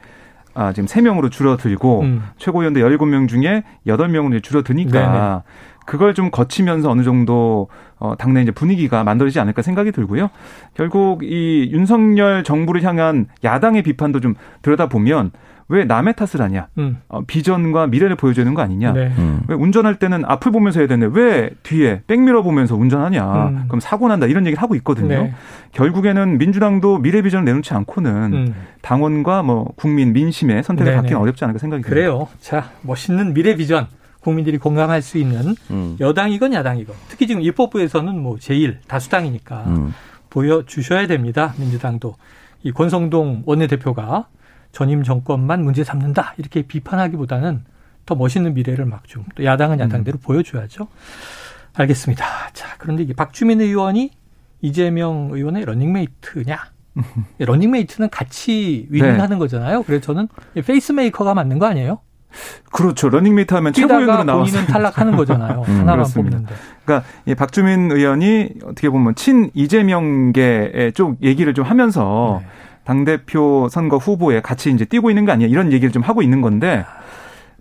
아, 0.52 0.72
지금 0.72 0.86
3명으로 0.86 1.30
줄어들고 1.30 2.00
음. 2.02 2.24
최고위원도 2.36 2.80
17명 2.80 3.28
중에 3.28 3.62
8명으로 3.86 4.42
줄어드니까 4.42 4.90
네네. 4.90 5.40
그걸 5.86 6.12
좀 6.14 6.30
거치면서 6.30 6.90
어느 6.90 7.02
정도 7.02 7.68
어 8.00 8.14
당내 8.16 8.42
이제 8.42 8.50
분위기가 8.50 9.04
만들어지지 9.04 9.38
않을까 9.40 9.62
생각이 9.62 9.92
들고요. 9.92 10.30
결국 10.74 11.22
이 11.22 11.70
윤석열 11.70 12.42
정부를 12.42 12.82
향한 12.82 13.26
야당의 13.44 13.82
비판도 13.82 14.20
좀 14.20 14.34
들여다 14.62 14.88
보면 14.88 15.30
왜 15.70 15.84
남의 15.84 16.14
탓을 16.14 16.44
하냐? 16.44 16.66
음. 16.78 16.98
어, 17.06 17.22
비전과 17.24 17.86
미래를 17.86 18.16
보여주는 18.16 18.52
거 18.54 18.60
아니냐? 18.60 18.92
네. 18.92 19.12
음. 19.18 19.40
왜 19.46 19.54
운전할 19.54 20.00
때는 20.00 20.24
앞을 20.24 20.50
보면서 20.50 20.80
해야 20.80 20.88
되는데 20.88 21.16
왜 21.18 21.50
뒤에 21.62 22.02
백미러 22.08 22.42
보면서 22.42 22.74
운전하냐? 22.74 23.48
음. 23.48 23.64
그럼 23.68 23.78
사고 23.78 24.08
난다 24.08 24.26
이런 24.26 24.46
얘기를 24.46 24.60
하고 24.60 24.74
있거든요. 24.74 25.08
네. 25.08 25.34
결국에는 25.70 26.38
민주당도 26.38 26.98
미래 26.98 27.22
비전을 27.22 27.44
내놓지 27.44 27.72
않고는 27.72 28.32
음. 28.32 28.54
당원과 28.82 29.44
뭐 29.44 29.72
국민 29.76 30.12
민심의 30.12 30.64
선택을 30.64 30.90
네네. 30.90 31.02
받기는 31.02 31.20
어렵지 31.20 31.44
않을까 31.44 31.60
생각이 31.60 31.84
듭니다. 31.84 31.94
그래요. 31.94 32.26
자, 32.40 32.70
멋있는 32.82 33.32
미래 33.32 33.54
비전. 33.54 33.86
국민들이 34.20 34.59
공감할 34.59 35.02
수 35.02 35.18
있는 35.18 35.54
음. 35.70 35.96
여당이건 36.00 36.52
야당이건 36.52 36.94
특히 37.09 37.26
지금 37.26 37.42
입법부에서는 37.42 38.18
뭐 38.20 38.38
제일 38.38 38.80
다수당이니까 38.87 39.64
음. 39.66 39.94
보여주셔야 40.30 41.06
됩니다. 41.06 41.54
민주당도 41.59 42.14
이 42.62 42.72
권성동 42.72 43.42
원내대표가 43.46 44.28
전임 44.72 45.02
정권만 45.02 45.64
문제 45.64 45.83
삼는다 45.83 46.35
이렇게 46.37 46.62
비판하기보다는 46.62 47.64
더 48.06 48.14
멋있는 48.14 48.54
미래를 48.54 48.85
막 48.87 49.02
좀 49.06 49.24
또 49.35 49.44
야당은 49.44 49.80
야당대로 49.80 50.18
보여줘야죠. 50.18 50.87
알겠습니다. 51.74 52.24
자 52.52 52.74
그런데 52.78 53.02
이게 53.02 53.14
박주민 53.14 53.61
의원이 53.61 54.11
이재명 54.61 55.30
의원의 55.33 55.64
러닝메이트냐? 55.64 56.59
러닝메이트는 57.38 58.11
같이 58.11 58.87
winning하는 58.90 59.38
거잖아요. 59.38 59.83
그래서 59.85 60.02
저는 60.04 60.28
페이스메이커가 60.66 61.35
맞는 61.35 61.59
거 61.59 61.66
아니에요? 61.66 62.00
그렇죠. 62.72 63.08
러닝메이트 63.08 63.54
하면 63.54 63.72
최고위원으로 63.72 64.24
나와서 64.24 64.52
본인은 64.52 64.66
탈락하는 64.66 65.16
거잖아요. 65.16 65.64
음, 65.68 65.72
하나만 65.72 65.96
그렇습니다. 65.96 66.36
뽑는데. 66.38 66.54
그러니까 66.84 67.08
이 67.26 67.34
박주민 67.34 67.90
의원이 67.90 68.50
어떻게 68.64 68.88
보면 68.88 69.14
친 69.14 69.50
이재명계 69.54 70.92
쪽 70.94 71.22
얘기를 71.22 71.54
좀 71.54 71.64
하면서 71.64 72.40
네. 72.42 72.48
당 72.84 73.04
대표 73.04 73.68
선거 73.70 73.96
후보에 73.98 74.40
같이 74.40 74.70
이제 74.70 74.84
뛰고 74.84 75.10
있는 75.10 75.24
거 75.24 75.32
아니야 75.32 75.48
이런 75.48 75.72
얘기를 75.72 75.92
좀 75.92 76.02
하고 76.02 76.22
있는 76.22 76.40
건데 76.40 76.84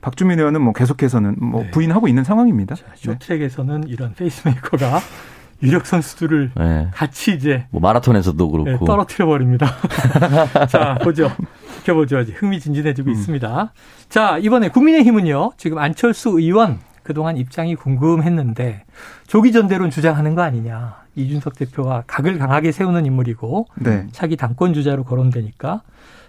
박주민 0.01 0.39
의원은 0.39 0.61
뭐 0.61 0.73
계속해서는 0.73 1.35
뭐 1.39 1.63
네. 1.63 1.71
부인하고 1.71 2.07
있는 2.07 2.23
상황입니다. 2.23 2.75
자, 2.75 2.83
네. 2.85 2.91
쇼트랙에서는 2.95 3.85
이런 3.87 4.13
페이스메이커가 4.13 4.99
유력 5.61 5.85
선수들을 5.85 6.51
네. 6.55 6.87
같이 6.93 7.33
이제 7.33 7.65
뭐 7.69 7.81
마라톤에서도 7.81 8.45
네, 8.45 8.63
그렇고. 8.63 8.85
떨어뜨려 8.85 9.25
버립니다. 9.25 9.67
자, 10.69 10.97
보죠. 11.03 11.31
지켜보죠. 11.79 12.17
아직 12.19 12.41
흥미진진해지고 12.41 13.09
음. 13.09 13.13
있습니다. 13.13 13.73
자, 14.09 14.37
이번에 14.37 14.69
국민의힘은요. 14.69 15.51
지금 15.57 15.77
안철수 15.77 16.29
의원 16.29 16.79
그동안 17.03 17.37
입장이 17.37 17.75
궁금했는데 17.75 18.83
조기 19.27 19.51
전대론 19.51 19.89
주장하는 19.89 20.35
거 20.35 20.43
아니냐. 20.43 20.99
이준석 21.15 21.57
대표와 21.57 22.03
각을 22.07 22.37
강하게 22.37 22.71
세우는 22.71 23.05
인물이고 23.05 23.67
네. 23.75 24.07
차기 24.11 24.37
당권 24.37 24.73
주자로 24.73 25.03
거론되니까. 25.03 25.81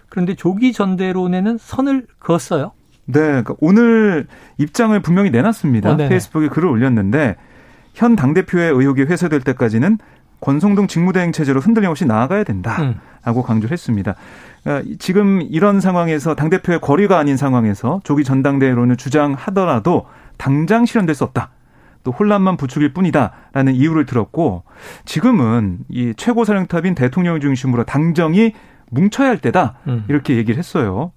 그런데 0.09 0.35
조기 0.35 0.73
전대론에는 0.73 1.57
선을 1.57 2.07
그었어요. 2.19 2.71
네, 3.05 3.19
그러니까 3.19 3.55
오늘 3.59 4.27
입장을 4.57 4.99
분명히 5.01 5.29
내놨습니다. 5.29 5.93
어. 5.93 5.97
페이스북에 5.97 6.49
글을 6.49 6.67
올렸는데 6.67 7.35
현 7.93 8.15
당대표의 8.15 8.71
의혹이 8.71 9.03
회수될 9.03 9.41
때까지는 9.41 9.97
권성동 10.41 10.87
직무대행 10.87 11.31
체제로 11.31 11.59
흔들림 11.59 11.89
없이 11.89 12.05
나아가야 12.05 12.43
된다라고 12.43 13.41
음. 13.41 13.43
강조를 13.43 13.71
했습니다. 13.71 14.15
그러니까 14.63 14.95
지금 14.99 15.41
이런 15.41 15.79
상황에서 15.79 16.35
당대표의 16.35 16.81
거리가 16.81 17.17
아닌 17.17 17.37
상황에서 17.37 18.01
조기 18.03 18.23
전당대회론을 18.23 18.97
주장하더라도 18.97 20.07
당장 20.37 20.85
실현될 20.85 21.15
수 21.15 21.23
없다. 21.23 21.51
또 22.03 22.11
혼란만 22.11 22.57
부추길 22.57 22.93
뿐이다라는 22.93 23.75
이유를 23.75 24.07
들었고 24.07 24.63
지금은 25.05 25.79
이 25.89 26.13
최고 26.17 26.43
사령탑인 26.43 26.95
대통령 26.95 27.39
중심으로 27.39 27.83
당정이 27.83 28.53
뭉쳐야 28.91 29.27
할 29.27 29.37
때다. 29.39 29.79
음. 29.87 30.05
이렇게 30.07 30.35
얘기를 30.37 30.57
했어요. 30.57 31.11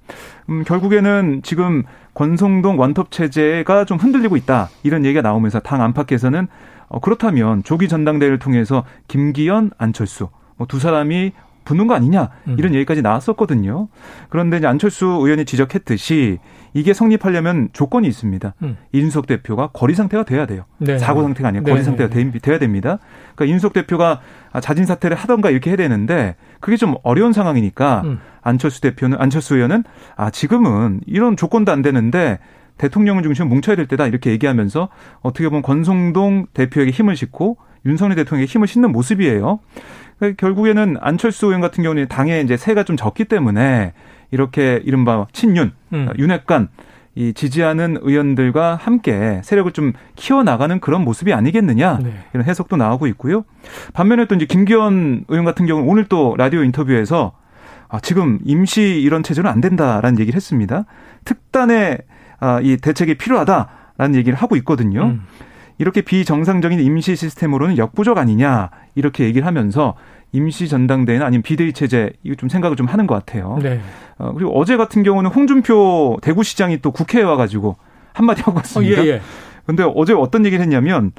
음, 0.49 0.65
결국에는 0.65 1.43
지금 1.43 1.83
권성동 2.15 2.79
원톱 2.79 3.11
체제가 3.11 3.85
좀 3.85 3.99
흔들리고 3.99 4.37
있다. 4.37 4.71
이런 4.83 5.05
얘기가 5.05 5.21
나오면서 5.21 5.61
당 5.61 5.83
안팎에서는 5.83 6.49
어, 6.89 7.01
그렇다면 7.01 7.63
조기 7.65 7.89
전당대회를 7.89 8.39
통해서 8.39 8.85
김기현, 9.09 9.71
안철수 9.79 10.29
뭐 10.57 10.67
두 10.67 10.79
사람이 10.79 11.33
붙는 11.65 11.87
거 11.87 11.95
아니냐 11.95 12.31
음. 12.49 12.57
이런 12.59 12.75
얘기까지 12.75 13.03
나왔었거든요. 13.03 13.89
그런데 14.29 14.59
이제 14.59 14.67
안철수 14.67 15.07
의원이 15.07 15.45
지적했듯이 15.45 16.39
이게 16.75 16.93
성립하려면 16.93 17.69
조건이 17.73 18.09
있습니다. 18.09 18.55
음. 18.63 18.77
이준석 18.93 19.27
대표가 19.27 19.69
거리 19.73 19.95
상태가 19.95 20.25
돼야 20.25 20.45
돼요. 20.47 20.65
네. 20.79 20.99
사고 20.99 21.23
상태가 21.23 21.49
아니라 21.49 21.63
네. 21.65 21.71
거리 21.71 21.83
상태가 21.85 22.11
돼- 22.11 22.31
돼야 22.41 22.59
됩니다. 22.59 22.99
그러니까 23.35 23.45
이준석 23.47 23.73
대표가 23.73 24.21
자진 24.61 24.85
사퇴를 24.85 25.17
하던가 25.17 25.51
이렇게 25.51 25.71
해야 25.71 25.77
되는데 25.77 26.37
그게 26.61 26.77
좀 26.77 26.95
어려운 27.03 27.33
상황이니까 27.33 28.03
음. 28.05 28.19
안철수 28.43 28.81
대표는 28.81 29.19
안철수 29.21 29.57
의원은 29.57 29.85
아 30.17 30.31
지금은 30.31 31.01
이런 31.07 31.37
조건도 31.37 31.73
안 31.73 31.83
되는데 31.83 32.39
대통령을 32.77 33.23
중심으로 33.23 33.49
뭉쳐야 33.55 33.77
될 33.77 33.87
때다 33.87 34.07
이렇게 34.09 34.31
얘기하면서 34.31 34.89
어떻게 35.23 35.49
보면 35.49 35.63
권성동 35.63 36.47
대표에게 36.55 36.91
힘을 36.91 37.15
싣고 37.15 37.57
윤석열 37.87 38.17
대통령에게 38.17 38.51
힘을 38.51 38.67
싣는 38.67 38.91
모습이에요. 38.93 39.61
그러니까 40.25 40.41
결국에는 40.41 40.97
안철수 41.01 41.47
의원 41.47 41.61
같은 41.61 41.83
경우는 41.83 42.09
당에 42.09 42.41
이제 42.41 42.57
세가 42.57 42.85
좀 42.85 42.97
적기 42.97 43.25
때문에 43.25 43.93
이렇게 44.31 44.81
이른바 44.85 45.27
친윤, 45.33 45.73
음. 45.93 46.09
윤핵관 46.19 46.69
이 47.17 47.33
지지하는 47.33 47.99
의원들과 48.01 48.75
함께 48.75 49.41
세력을 49.45 49.71
좀 49.73 49.93
키워나가는 50.17 50.81
그런 50.81 51.05
모습이 51.05 51.33
아니겠느냐 51.33 52.01
네. 52.03 52.13
이런 52.33 52.45
해석도 52.45 52.77
나오고 52.77 53.07
있고요. 53.09 53.45
반면에 53.93 54.27
또 54.27 54.35
이제 54.35 54.47
김기현 54.47 55.27
의원 55.29 55.45
같은 55.45 55.67
경우는 55.67 55.89
오늘 55.89 56.07
또 56.07 56.35
라디오 56.37 56.65
인터뷰에서 56.65 57.33
아, 57.89 58.01
지금 58.01 58.41
임시 58.45 59.01
이런 59.01 59.23
체제는 59.23 59.49
안 59.49 59.61
된다라는 59.61 60.19
얘기를 60.19 60.35
했습니다. 60.37 60.87
특단의 61.25 61.99
아, 62.41 62.61
이 62.61 62.79
대책이 62.79 63.15
필요하다라는 63.15 64.17
얘기를 64.17 64.37
하고 64.37 64.57
있거든요. 64.57 65.05
음. 65.05 65.23
이렇게 65.79 66.03
비정상적인 66.03 66.81
임시 66.81 67.17
시스템으로는 67.17 67.79
역부족 67.79 68.19
아니냐 68.19 68.71
이렇게 68.95 69.25
얘기를 69.25 69.47
하면서 69.47 69.95
임시 70.35 70.69
전당대회나 70.69 71.25
아니면 71.27 71.43
비대위 71.43 71.73
체제 71.73 72.13
이거 72.25 72.35
좀 72.35 72.49
생각을 72.49 72.77
좀 72.77 72.87
하는 72.87 73.07
것 73.07 73.15
같아요. 73.15 73.57
네. 73.63 73.81
어, 74.19 74.33
그리고 74.35 74.51
어제 74.59 74.77
같은 74.77 75.03
경우는 75.05 75.31
홍준표 75.31 76.19
대구시장이 76.23 76.83
또 76.83 76.91
국회에 76.91 77.23
와가지고 77.23 77.77
한마디 78.13 78.41
하고 78.43 78.53
어, 78.53 78.57
왔습니다. 78.57 79.05
예, 79.05 79.09
예. 79.09 79.21
근데 79.65 79.85
어제 79.95 80.13
어떤 80.13 80.45
얘기를 80.45 80.61
했냐면 80.63 81.13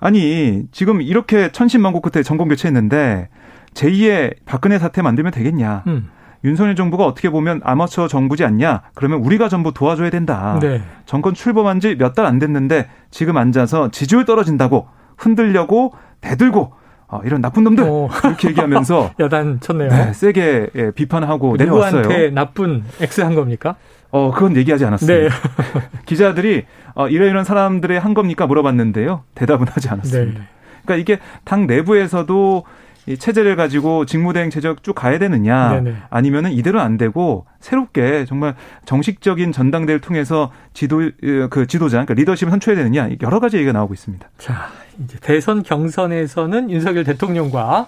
아니 0.00 0.64
지금 0.72 1.02
이렇게 1.02 1.52
천신만고 1.52 2.00
끝에 2.00 2.22
정권 2.22 2.48
교체했는데 2.48 3.28
제2의 3.74 4.36
박근혜 4.46 4.78
사태 4.78 5.02
만들면 5.02 5.32
되겠냐? 5.32 5.84
음. 5.86 6.08
윤석열 6.44 6.74
정부가 6.74 7.06
어떻게 7.06 7.30
보면 7.30 7.60
아마추어 7.62 8.08
정부지 8.08 8.42
않냐? 8.44 8.82
그러면 8.94 9.20
우리가 9.20 9.48
전부 9.48 9.72
도와줘야 9.72 10.10
된다. 10.10 10.58
네. 10.60 10.82
정권 11.06 11.34
출범한 11.34 11.78
지 11.78 11.94
몇 11.96 12.14
달 12.14 12.26
안 12.26 12.38
됐는데 12.38 12.88
지금 13.10 13.36
앉아서 13.36 13.90
지지율 13.92 14.24
떨어진다고 14.24 14.88
흔들려고 15.16 15.92
대들고 16.20 16.72
어, 17.12 17.20
이런 17.24 17.42
나쁜 17.42 17.62
놈들 17.64 17.84
어. 17.86 18.08
이렇게 18.24 18.48
얘기하면서 18.48 19.12
여단 19.20 19.60
쳤네요. 19.60 19.90
네, 19.90 20.12
세게 20.14 20.70
예, 20.74 20.90
비판하고 20.92 21.56
내려왔어요. 21.58 22.00
누구한테 22.00 22.30
나쁜 22.30 22.84
X 23.00 23.20
한 23.20 23.34
겁니까? 23.34 23.76
어, 24.10 24.30
그건 24.32 24.56
얘기하지 24.56 24.86
않았습니다. 24.86 25.28
네. 25.28 25.28
기자들이 26.06 26.64
어, 26.94 27.08
이런 27.08 27.28
이런 27.28 27.44
사람들의 27.44 28.00
한 28.00 28.14
겁니까 28.14 28.46
물어봤는데요. 28.46 29.24
대답은 29.34 29.68
하지 29.68 29.90
않았습니다. 29.90 30.40
네. 30.40 30.46
그러니까 30.84 30.96
이게 30.96 31.20
당 31.44 31.66
내부에서도 31.66 32.64
이 33.06 33.16
체제를 33.18 33.56
가지고 33.56 34.06
직무대행 34.06 34.48
체제 34.48 34.74
쭉 34.82 34.94
가야 34.94 35.18
되느냐 35.18 35.80
네네. 35.80 35.96
아니면은 36.08 36.52
이대로 36.52 36.80
안 36.80 36.96
되고 36.96 37.46
새롭게 37.60 38.24
정말 38.26 38.54
정식적인 38.86 39.52
전당대회를 39.52 40.00
통해서 40.00 40.50
지도 40.72 41.02
어, 41.02 41.48
그 41.50 41.66
지도자 41.66 41.96
그러니까 41.96 42.14
리더십을 42.14 42.50
선출해야 42.52 42.82
되느냐 42.82 43.10
여러 43.22 43.38
가지 43.40 43.56
얘기가 43.56 43.72
나오고 43.72 43.92
있습니다. 43.92 44.28
자, 44.38 44.68
이제 45.04 45.18
대선 45.20 45.62
경선에서는 45.62 46.70
윤석열 46.70 47.04
대통령과 47.04 47.86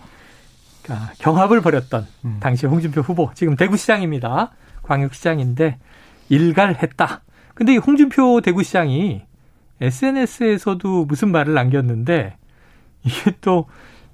아, 0.88 1.10
경합을 1.18 1.60
벌였던 1.60 2.06
음. 2.24 2.36
당시 2.40 2.66
홍준표 2.66 3.00
후보, 3.00 3.30
지금 3.34 3.56
대구시장입니다. 3.56 4.52
광역시장인데 4.82 5.78
일갈했다. 6.28 7.22
근데 7.54 7.74
이 7.74 7.76
홍준표 7.78 8.40
대구시장이 8.42 9.22
SNS에서도 9.80 11.04
무슨 11.06 11.30
말을 11.30 11.54
남겼는데 11.54 12.36
이게 13.02 13.32
또 13.40 13.66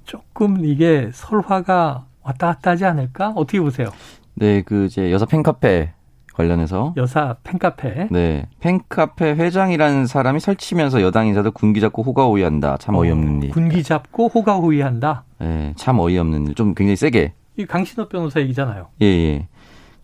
조금 0.05 0.65
이게 0.65 1.11
설화가 1.13 2.07
왔다 2.23 2.47
갔다 2.49 2.73
하지 2.73 2.85
않을까? 2.85 3.31
어떻게 3.31 3.61
보세요? 3.61 3.91
네, 4.35 4.63
그 4.63 4.87
이제 4.87 5.11
여사 5.11 5.27
팬카페 5.27 5.93
관련해서 6.35 6.95
여사 6.97 7.37
팬카페. 7.45 8.09
네, 8.11 8.47
팬카페 8.61 9.33
회장이라는 9.33 10.07
사람이 10.07 10.41
설치면서 10.41 11.03
여당 11.03 11.27
인사들 11.27 11.51
군기 11.51 11.81
잡고 11.81 12.03
호가호위한다. 12.03 12.79
참 12.79 12.95
어이없는 12.95 13.43
일. 13.43 13.51
군기 13.51 13.83
잡고 13.83 14.29
호가 14.29 14.57
호위한다. 14.57 15.25
네, 15.41 15.73
참 15.77 15.99
어이없는 15.99 16.49
일. 16.49 16.55
좀 16.55 16.75
굉장히 16.75 16.97
세게. 16.97 17.35
이 17.57 17.67
강신호 17.67 18.09
변호사 18.09 18.41
얘기잖아요. 18.41 18.89
예, 19.03 19.07
예. 19.07 19.49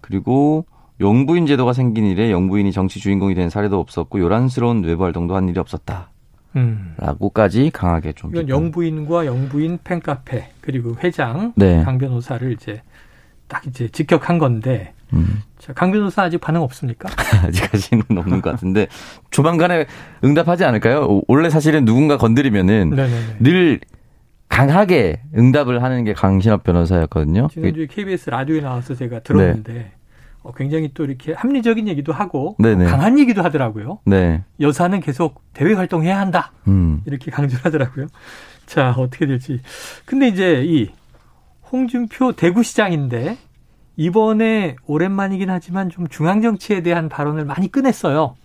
그리고 0.00 0.66
영부인 1.00 1.46
제도가 1.46 1.72
생긴 1.72 2.04
이래 2.06 2.30
영부인이 2.30 2.70
정치 2.72 3.00
주인공이 3.00 3.34
된 3.34 3.50
사례도 3.50 3.78
없었고 3.78 4.18
요란스러운 4.18 4.82
외부 4.84 5.04
활동도 5.04 5.36
한 5.36 5.48
일이 5.48 5.58
없었다. 5.58 6.10
음. 6.56 6.94
라고까지 6.98 7.70
강하게 7.70 8.12
좀. 8.12 8.30
이건. 8.30 8.48
영부인과 8.48 9.26
영부인 9.26 9.78
팬카페 9.84 10.48
그리고 10.60 10.96
회장 11.02 11.52
네. 11.54 11.82
강 11.82 11.98
변호사를 11.98 12.50
이제 12.52 12.82
딱 13.46 13.66
이제 13.66 13.88
직격한 13.88 14.38
건데 14.38 14.94
음. 15.12 15.42
자, 15.58 15.72
강 15.72 15.92
변호사 15.92 16.22
아직 16.22 16.40
반응 16.40 16.62
없습니까? 16.62 17.08
아직까지는 17.46 18.04
없는 18.16 18.40
것 18.42 18.50
같은데 18.50 18.88
조만간에 19.30 19.86
응답하지 20.24 20.64
않을까요? 20.64 21.22
원래 21.28 21.50
사실은 21.50 21.84
누군가 21.84 22.16
건드리면은 22.16 22.90
네네네. 22.90 23.36
늘 23.40 23.80
강하게 24.48 25.22
응답을 25.36 25.82
하는 25.82 26.04
게 26.04 26.12
강신업 26.12 26.62
변호사였거든요. 26.62 27.48
지난주에 27.52 27.86
KBS 27.86 28.30
라디오에 28.30 28.60
나와서 28.60 28.94
제가 28.94 29.20
들었는데 29.20 29.72
네. 29.72 29.92
어, 30.42 30.52
굉장히 30.52 30.90
또 30.94 31.04
이렇게 31.04 31.32
합리적인 31.32 31.88
얘기도 31.88 32.12
하고 32.12 32.54
네네. 32.58 32.84
강한 32.84 33.18
얘기도 33.18 33.42
하더라고요. 33.42 33.98
네. 34.04 34.44
여사는 34.60 34.98
계속 35.00 35.42
대외 35.52 35.74
활동해야 35.74 36.18
한다. 36.18 36.52
음. 36.68 37.02
이렇게 37.06 37.30
강조를 37.30 37.64
하더라고요. 37.64 38.06
자 38.66 38.92
어떻게 38.96 39.26
될지. 39.26 39.60
근데 40.04 40.28
이제 40.28 40.62
이 40.64 40.90
홍준표 41.72 42.32
대구시장인데 42.32 43.36
이번에 43.96 44.76
오랜만이긴 44.86 45.50
하지만 45.50 45.88
좀 45.88 46.06
중앙 46.08 46.42
정치에 46.42 46.82
대한 46.82 47.08
발언을 47.08 47.44
많이 47.44 47.70
꺼냈어요. 47.70 48.36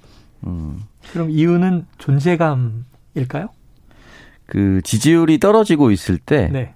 음. 0.48 0.82
그럼 1.12 1.30
이유는 1.30 1.86
존재감일까요? 1.98 3.50
그 4.46 4.82
지지율이 4.84 5.40
떨어지고 5.40 5.92
있을 5.92 6.18
때 6.18 6.50
네. 6.52 6.74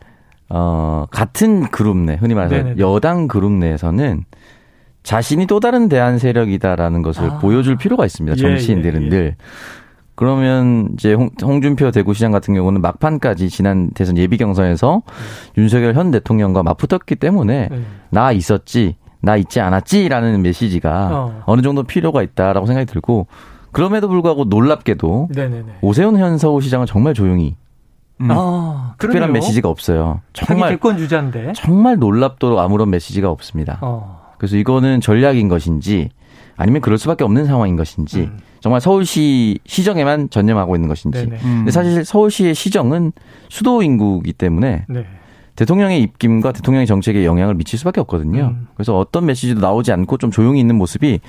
어, 0.50 1.06
같은 1.10 1.70
그룹 1.72 1.98
내 1.98 2.16
흔히 2.16 2.34
말해서 2.34 2.56
네네네. 2.56 2.80
여당 2.80 3.28
그룹 3.28 3.52
내에서는 3.52 4.24
자신이 5.04 5.46
또 5.46 5.60
다른 5.60 5.88
대안 5.88 6.18
세력이다라는 6.18 7.02
것을 7.02 7.30
아. 7.32 7.38
보여줄 7.40 7.78
필요가 7.78 8.06
있습니다. 8.06 8.36
정치인들은 8.38 9.02
예, 9.02 9.04
예, 9.04 9.06
예. 9.06 9.10
늘. 9.10 9.36
그러면 10.16 10.90
이제 10.94 11.14
홍, 11.14 11.30
홍준표 11.42 11.92
대구시장 11.92 12.32
같은 12.32 12.54
경우는 12.54 12.82
막판까지 12.82 13.50
지난 13.50 13.92
대선 13.92 14.18
예비 14.18 14.38
경선에서 14.38 15.04
네. 15.06 15.62
윤석열 15.62 15.94
현 15.94 16.10
대통령과 16.10 16.64
맞붙었기 16.64 17.16
때문에 17.16 17.68
네. 17.70 17.82
나 18.16 18.32
있었지, 18.32 18.96
나 19.20 19.36
있지 19.36 19.60
않았지라는 19.60 20.42
메시지가 20.42 21.10
어. 21.12 21.44
어느 21.46 21.62
정도 21.62 21.84
필요가 21.84 22.24
있다라고 22.24 22.66
생각이 22.66 22.86
들고 22.86 23.28
그럼에도 23.74 24.08
불구하고 24.08 24.46
놀랍게도 24.46 25.30
네네네. 25.36 25.66
오세훈 25.82 26.18
현 26.18 26.38
서울시장은 26.38 26.86
정말 26.86 27.14
조용히 27.14 27.58
음. 28.22 28.30
아, 28.32 28.96
특별한 29.00 29.34
메시지가 29.34 29.68
없어요. 29.68 30.22
정말 30.32 30.70
대권 30.70 30.98
주자인데 30.98 31.52
정말 31.58 31.98
놀랍도록 31.98 32.58
아무런 32.58 32.90
메시지가 32.90 33.30
없습니다. 33.30 33.80
어. 33.82 34.34
그래서 34.38 34.56
이거는 34.56 35.02
전략인 35.02 35.50
것인지 35.50 36.10
아니면 36.56 36.80
그럴 36.80 36.98
수밖에 36.98 37.26
없는 37.26 37.44
상황인 37.46 37.76
것인지 37.76 38.22
음. 38.22 38.40
정말 38.62 38.80
서울시 38.80 39.60
시정에만 39.66 40.30
전념하고 40.30 40.78
있는 40.78 40.88
것인지. 40.88 41.20
음. 41.20 41.38
근데 41.42 41.72
사실 41.72 42.06
서울시의 42.06 42.56
시정은 42.56 43.12
수도 43.50 43.82
인구이기 43.82 44.32
때문에 44.32 44.86
네. 44.88 45.06
대통령의 45.56 46.02
입김과 46.02 46.52
대통령의 46.52 46.86
정책에 46.86 47.26
영향을 47.26 47.56
미칠 47.56 47.80
수밖에 47.80 48.02
없거든요. 48.02 48.56
음. 48.56 48.68
그래서 48.76 48.98
어떤 48.98 49.26
메시지도 49.26 49.62
나오지 49.62 49.92
않고 49.92 50.18
좀 50.18 50.32
조용히 50.32 50.60
있는 50.60 50.76
모습이 50.76 51.22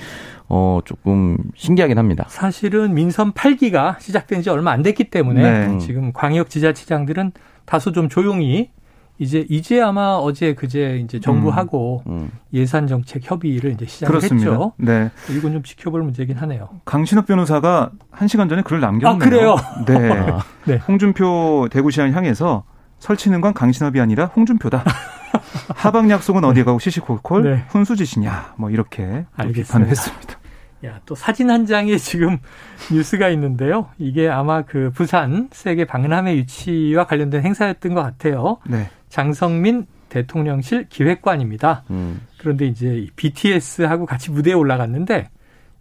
어 0.49 0.81
조금 0.85 1.39
신기하긴 1.55 1.99
합니다. 1.99 2.27
사실은 2.29 2.95
민선 2.95 3.33
8기가 3.33 4.01
시작된 4.01 4.43
지 4.43 4.51
얼마 4.51 4.73
안 4.73 4.83
됐기 4.83 5.05
때문에 5.05 5.69
네. 5.69 5.79
지금 5.79 6.12
광역 6.12 6.51
지자체장들은 6.51 7.33
다소 7.65 7.93
좀 7.93 8.09
조용히 8.09 8.71
이제 9.19 9.47
이제 9.49 9.81
아마 9.81 10.17
어제 10.17 10.55
그제 10.55 11.01
이제 11.03 11.19
정부하고 11.21 12.03
음, 12.07 12.12
음. 12.12 12.31
예산 12.53 12.87
정책 12.87 13.29
협의를 13.31 13.73
이제 13.73 13.87
시작을 13.87 14.23
했죠. 14.23 14.73
네. 14.77 15.11
이건 15.31 15.53
좀 15.53 15.62
지켜볼 15.62 16.03
문제긴 16.03 16.37
하네요. 16.37 16.69
강신업 16.85 17.27
변호사가 17.27 17.91
한 18.11 18.29
시간 18.29 18.49
전에 18.49 18.62
글을 18.62 18.81
남겼네요. 18.81 19.15
아, 19.15 19.19
그래요? 19.19 19.57
네. 19.87 20.11
아. 20.12 20.45
네. 20.67 20.77
홍준표 20.87 21.69
대구시장 21.71 22.12
향해서 22.12 22.65
설치는 22.99 23.41
건 23.41 23.55
강신업이 23.55 24.01
아니라 24.01 24.27
홍준표다. 24.27 24.85
하방 25.75 26.11
약속은 26.11 26.45
어디 26.45 26.65
가고 26.65 26.79
시시콜콜 26.79 27.43
네. 27.43 27.65
훈수짓이냐 27.69 28.55
뭐 28.57 28.71
이렇게 28.71 29.27
비판을 29.53 29.89
했습니다. 29.89 30.39
야, 30.85 31.01
또 31.07 31.15
사진 31.15 31.51
한 31.51 31.67
장에 31.67 31.97
지금 31.97 32.39
뉴스가 32.93 33.29
있는데요. 33.31 33.89
이게 33.99 34.29
아마 34.29 34.63
그 34.63 34.91
부산 34.95 35.49
세계 35.53 35.85
박람회 35.85 36.37
유치와 36.37 37.07
관련된 37.07 37.43
행사였던 37.43 37.95
것 37.95 38.03
같아요. 38.03 38.59
네. 38.67 38.89
장성민 39.09 39.87
대통령실 40.09 40.89
기획관입니다. 40.89 41.85
음. 41.91 42.21
그런데 42.39 42.67
이제 42.67 43.07
BTS하고 43.17 44.07
같이 44.07 44.31
무대에 44.31 44.53
올라갔는데 44.53 45.31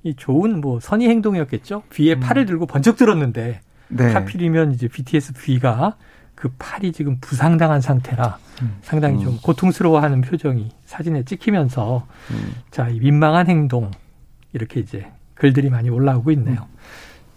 이 0.03 0.15
좋은 0.15 0.61
뭐 0.61 0.79
선의 0.79 1.09
행동이었겠죠. 1.09 1.83
귀에 1.93 2.13
음. 2.13 2.19
팔을 2.19 2.45
들고 2.45 2.65
번쩍 2.65 2.95
들었는데 2.95 3.59
네. 3.89 4.13
하필이면 4.13 4.71
이제 4.71 4.87
BTS 4.87 5.33
V가 5.33 5.95
그 6.35 6.49
팔이 6.59 6.91
지금 6.91 7.17
부상당한 7.19 7.81
상태라 7.81 8.37
음. 8.61 8.77
상당히 8.81 9.23
좀 9.23 9.33
음. 9.33 9.39
고통스러워하는 9.41 10.21
표정이 10.21 10.69
사진에 10.85 11.23
찍히면서 11.23 12.05
음. 12.31 12.53
자, 12.71 12.89
이 12.89 12.99
민망한 12.99 13.47
행동 13.47 13.91
이렇게 14.53 14.79
이제 14.79 15.07
글들이 15.33 15.69
많이 15.69 15.89
올라오고 15.89 16.31
있네요. 16.31 16.61
음. 16.61 16.77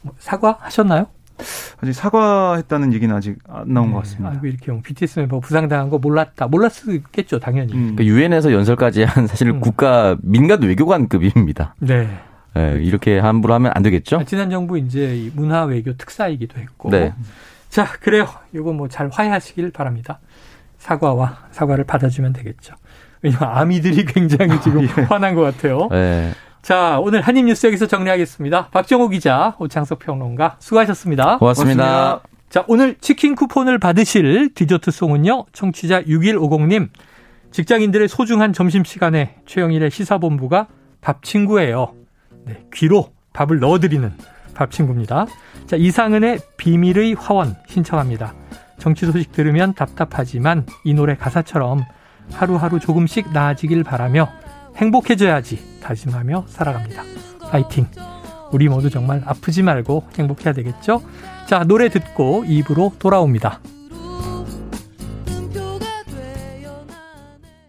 뭐 0.03 0.15
사과하셨나요? 0.19 1.07
아직 1.81 1.93
사과했다는 1.93 2.93
얘기는 2.93 3.15
아직 3.15 3.39
안 3.49 3.73
나온 3.73 3.89
네. 3.89 3.93
것 3.95 3.99
같습니다. 4.01 4.31
아이고 4.31 4.47
이렇게 4.47 4.73
뭐 4.73 4.81
BTS 4.83 5.21
멤버 5.21 5.39
부상당한 5.39 5.89
거 5.89 5.99
몰랐다. 5.99 6.49
몰랐겠죠, 6.49 7.39
당연히. 7.39 7.73
음. 7.73 7.95
그러니까 7.95 8.05
유엔에서 8.05 8.53
연설까지 8.53 9.05
한 9.05 9.27
사실 9.29 9.49
음. 9.49 9.61
국가 9.61 10.17
민간 10.23 10.63
외교관급입니다. 10.63 11.77
네. 11.79 12.09
네. 12.55 12.79
이렇게 12.83 13.21
함부로 13.21 13.55
하면 13.55 13.71
안 13.75 13.83
되겠죠? 13.85 14.19
아, 14.19 14.25
지난 14.25 14.51
정부 14.51 14.79
이제 14.79 15.31
문화 15.35 15.65
외교 15.65 15.97
특사이기도 15.97 16.59
했고. 16.59 16.91
네. 16.91 17.15
자, 17.69 17.87
그래요. 18.01 18.27
이거 18.55 18.73
뭐 18.73 18.89
잘 18.89 19.09
화해하시길 19.13 19.71
바랍니다. 19.73 20.21
사과와 20.79 21.49
사과를 21.51 21.85
받아주면 21.85 22.33
되겠죠. 22.33 22.75
왜냐면 23.23 23.49
아미들이 23.51 24.05
굉장히 24.05 24.61
지금 24.63 24.83
예. 24.85 25.03
화난 25.03 25.35
것 25.35 25.43
같아요. 25.43 25.89
네. 25.91 26.33
자, 26.63 26.99
오늘 27.01 27.21
한입 27.21 27.45
뉴스 27.47 27.67
여기서 27.67 27.87
정리하겠습니다. 27.87 28.69
박정호 28.69 29.09
기자, 29.09 29.55
오창석 29.59 29.99
평론가, 30.01 30.57
수고하셨습니다. 30.61 31.39
고맙습니다. 31.39 31.85
고맙습니다. 31.85 32.21
자, 32.49 32.65
오늘 32.67 32.97
치킨 33.01 33.35
쿠폰을 33.35 33.79
받으실 33.79 34.53
디저트 34.55 34.91
송은요, 34.91 35.47
청취자 35.53 36.03
6150님, 36.03 36.89
직장인들의 37.51 38.09
소중한 38.09 38.53
점심시간에 38.53 39.37
최영일의 39.47 39.91
시사본부가 39.91 40.67
밥 41.01 41.23
친구예요. 41.23 41.95
네, 42.45 42.65
귀로 42.75 43.13
밥을 43.33 43.59
넣어드리는 43.61 44.13
밥 44.59 44.73
친구입니다. 44.73 45.27
자, 45.67 45.77
이상은의 45.77 46.41
비밀의 46.57 47.15
화원 47.15 47.55
신청합니다. 47.69 48.35
정치 48.81 49.07
소식 49.07 49.31
들으면 49.31 49.73
답답하지만 49.73 50.67
이 50.85 50.95
노래 50.95 51.15
가사처럼 51.15 51.85
하루하루 52.33 52.81
조금씩 52.81 53.33
나아지길 53.33 53.85
바라며 53.85 54.29
행복해져야지 54.75 55.81
다짐하며 55.81 56.47
살아갑니다. 56.49 57.03
파이팅! 57.51 57.87
우리 58.51 58.69
모두 58.69 58.91
정말 58.91 59.23
아프지 59.25 59.63
말고 59.63 60.09
행복해야 60.19 60.53
되겠죠? 60.53 61.03
자, 61.47 61.63
노래 61.63 61.89
듣고 61.89 62.45
입으로 62.45 62.93
돌아옵니다. 62.99 63.61